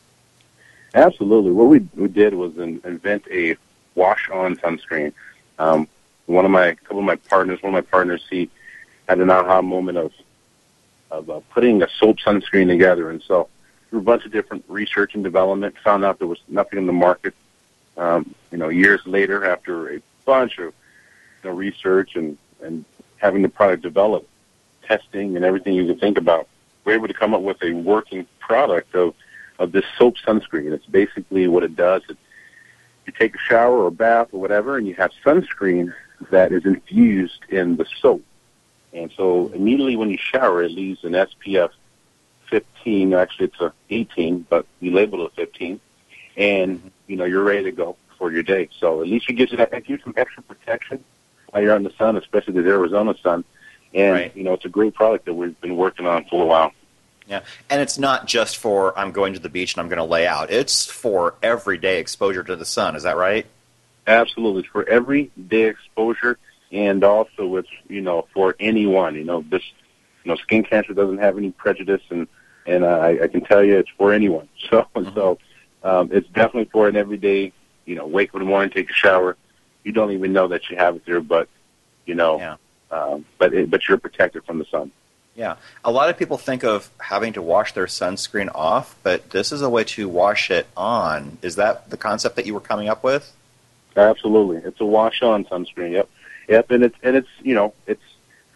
[0.93, 1.51] Absolutely.
[1.51, 3.57] What we, we did was in, invent a
[3.95, 5.11] wash-on sunscreen.
[5.57, 5.87] Um,
[6.25, 8.49] one of my couple of my partners, one of my partners, he
[9.07, 10.11] had an aha moment of
[11.11, 13.47] of uh, putting a soap sunscreen together, and so
[13.89, 16.93] through a bunch of different research and development, found out there was nothing in the
[16.93, 17.33] market.
[17.97, 20.73] Um, you know, years later, after a bunch of
[21.43, 22.83] you know, research and and
[23.17, 24.27] having the product developed,
[24.83, 26.47] testing and everything you can think about,
[26.83, 29.13] we're able to come up with a working product of
[29.59, 30.71] of this soap sunscreen.
[30.73, 32.01] It's basically what it does.
[32.09, 32.17] It,
[33.05, 35.93] you take a shower or a bath or whatever, and you have sunscreen
[36.31, 38.23] that is infused in the soap.
[38.93, 41.71] And so immediately when you shower, it leaves an SPF
[42.49, 43.13] 15.
[43.13, 45.79] Actually, it's a 18, but we label it 15.
[46.37, 48.69] And, you know, you're ready to go for your day.
[48.79, 51.03] So at least it gives you that, it gives some extra protection
[51.49, 53.43] while you're out in the sun, especially the Arizona sun.
[53.93, 54.35] And, right.
[54.35, 56.71] you know, it's a great product that we've been working on for a while.
[57.27, 60.03] Yeah, and it's not just for I'm going to the beach and I'm going to
[60.03, 60.51] lay out.
[60.51, 62.95] It's for everyday exposure to the sun.
[62.95, 63.47] Is that right?
[64.07, 66.37] Absolutely, for everyday exposure,
[66.71, 69.15] and also it's you know for anyone.
[69.15, 69.63] You know, this
[70.23, 72.27] you know skin cancer doesn't have any prejudice, and
[72.67, 74.49] and I, I can tell you it's for anyone.
[74.69, 75.13] So mm-hmm.
[75.13, 75.37] so
[75.83, 77.51] um, it's definitely for an everyday.
[77.85, 79.37] You know, wake up in the morning, take a shower.
[79.83, 81.47] You don't even know that you have it there, but
[82.05, 82.55] you know, yeah.
[82.91, 84.91] um, but it, but you're protected from the sun.
[85.35, 89.51] Yeah, a lot of people think of having to wash their sunscreen off, but this
[89.51, 91.37] is a way to wash it on.
[91.41, 93.31] Is that the concept that you were coming up with?
[93.97, 95.91] Absolutely, it's a wash-on sunscreen.
[95.91, 96.09] Yep,
[96.49, 98.03] yep, and it's and it's you know it's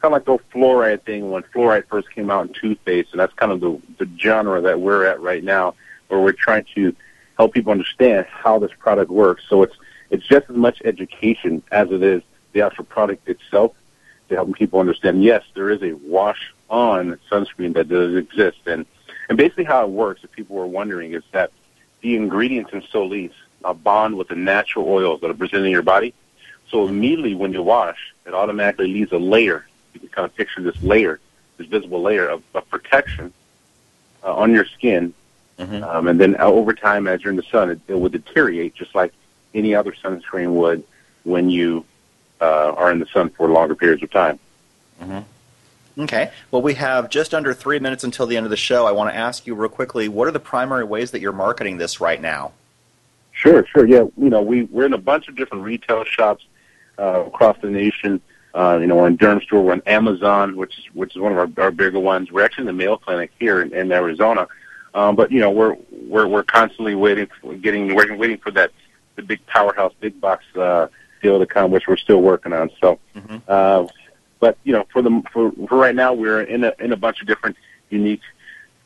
[0.02, 3.34] kind of like the fluoride thing when fluoride first came out in toothpaste, and that's
[3.34, 5.76] kind of the the genre that we're at right now,
[6.08, 6.96] where we're trying to
[7.38, 9.44] help people understand how this product works.
[9.48, 9.76] So it's
[10.10, 12.22] it's just as much education as it is
[12.54, 13.74] the actual product itself
[14.28, 15.24] to help people understand.
[15.24, 18.86] Yes, there is a wash-on sunscreen that does exist, and
[19.30, 21.52] and basically how it works, if people were wondering, is that
[22.02, 23.32] the ingredients in Solise
[23.64, 26.14] a bond with the natural oils that are present in your body.
[26.70, 29.66] So immediately when you wash, it automatically leaves a layer.
[29.94, 31.20] You can kind of picture this layer,
[31.58, 33.34] this visible layer of, of protection
[34.24, 35.14] uh, on your skin.
[35.58, 35.84] Mm-hmm.
[35.84, 38.76] Um, and then uh, over time, as you're in the sun, it, it would deteriorate
[38.76, 39.14] just like
[39.54, 40.84] any other sunscreen would
[41.24, 41.84] when you
[42.40, 44.40] uh, are in the sun for longer periods of time.
[45.02, 46.02] Mm-hmm.
[46.02, 46.32] Okay.
[46.52, 48.86] Well, we have just under three minutes until the end of the show.
[48.86, 51.78] I want to ask you real quickly what are the primary ways that you're marketing
[51.78, 52.54] this right now?
[53.40, 53.88] Sure, sure.
[53.88, 56.46] Yeah, you know, we we're in a bunch of different retail shops
[56.98, 58.20] uh, across the nation.
[58.54, 61.32] Uh, you know, we're in Durham store, we're on Amazon, which is which is one
[61.32, 62.34] of our, our bigger ones.
[62.34, 64.46] We're actually in the Mayo Clinic here in, in Arizona,
[64.94, 68.72] um, but you know, we're we're we're constantly waiting, for, getting waiting waiting for that
[69.16, 70.88] the big powerhouse, big box uh,
[71.22, 72.70] deal to come, which we're still working on.
[72.82, 73.38] So, mm-hmm.
[73.48, 73.88] uh,
[74.42, 77.22] but you know, for the for, for right now, we're in a in a bunch
[77.22, 77.56] of different
[77.90, 78.22] unique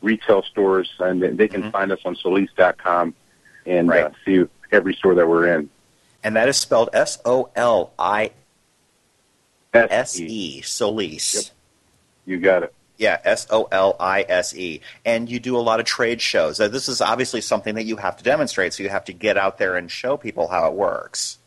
[0.00, 1.70] retail stores, and they can mm-hmm.
[1.70, 3.14] find us on Solise.com
[3.66, 4.04] and right.
[4.04, 5.70] uh, see every store that we're in.
[6.22, 8.30] And that is spelled S O L I
[9.74, 11.34] S E, Solise.
[11.34, 11.44] Yep.
[12.26, 12.74] You got it.
[12.96, 14.80] Yeah, S O L I S E.
[15.04, 16.60] And you do a lot of trade shows.
[16.60, 19.36] Uh, this is obviously something that you have to demonstrate, so you have to get
[19.36, 21.38] out there and show people how it works.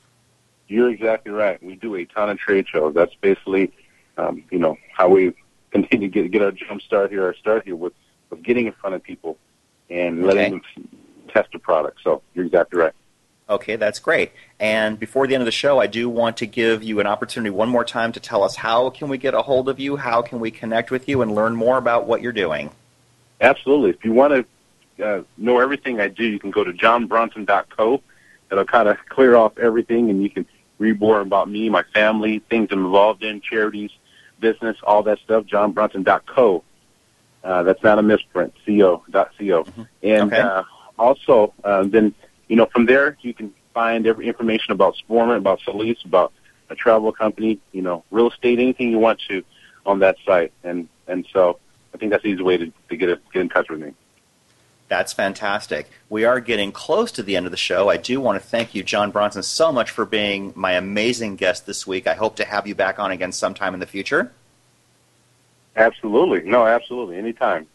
[0.68, 1.62] You're exactly right.
[1.64, 2.94] We do a ton of trade shows.
[2.94, 3.72] That's basically,
[4.18, 5.34] um, you know, how we
[5.72, 7.94] continue to get, get our jump start here, our start here with,
[8.30, 9.38] with getting in front of people
[9.90, 10.72] and letting okay.
[10.76, 10.90] them
[11.44, 12.00] test product.
[12.04, 12.94] So you're exactly right.
[13.50, 14.34] Okay, that's great.
[14.60, 17.50] And before the end of the show, I do want to give you an opportunity
[17.50, 20.22] one more time to tell us how can we get a hold of you, how
[20.22, 22.72] can we connect with you, and learn more about what you're doing.
[23.40, 23.92] Absolutely.
[23.92, 24.46] If you want
[24.98, 28.02] to uh, know everything I do, you can go to johnbronson.co.
[28.52, 30.46] It'll kind of clear off everything, and you can
[30.78, 33.92] read more about me, my family, things I'm involved in, charities,
[34.40, 35.46] business, all that stuff.
[35.46, 36.64] johnbronson.co.
[37.44, 38.54] Uh, that's not a misprint.
[38.66, 39.04] Co.
[39.08, 39.24] Co.
[39.24, 39.82] Mm-hmm.
[40.04, 40.42] And okay.
[40.42, 40.64] uh,
[40.98, 42.14] also, uh, then
[42.48, 46.34] you know, from there you can find every information about Sporment, about Solise, about
[46.70, 49.44] a travel company, you know, real estate, anything you want to
[49.86, 50.52] on that site.
[50.64, 51.60] And and so
[51.94, 53.94] I think that's the easy way to, to get a, get in touch with me.
[54.90, 55.90] That's fantastic.
[56.10, 57.90] We are getting close to the end of the show.
[57.90, 61.66] I do want to thank you, John Bronson, so much for being my amazing guest
[61.66, 62.08] this week.
[62.08, 64.32] I hope to have you back on again sometime in the future.
[65.76, 66.50] Absolutely.
[66.50, 67.18] No, absolutely.
[67.18, 67.68] Anytime.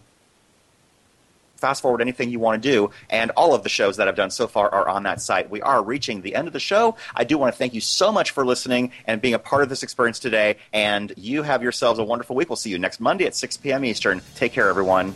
[1.61, 2.91] fast forward anything you want to do.
[3.09, 5.49] And all of the shows that I've done so far are on that site.
[5.49, 6.97] We are reaching the end of the show.
[7.15, 9.69] I do want to thank you so much for listening and being a part of
[9.69, 10.57] this experience today.
[10.73, 12.49] And you have yourselves a wonderful week.
[12.49, 13.85] We'll see you next Monday at 6 p.m.
[13.85, 14.21] Eastern.
[14.35, 15.15] Take care, everyone.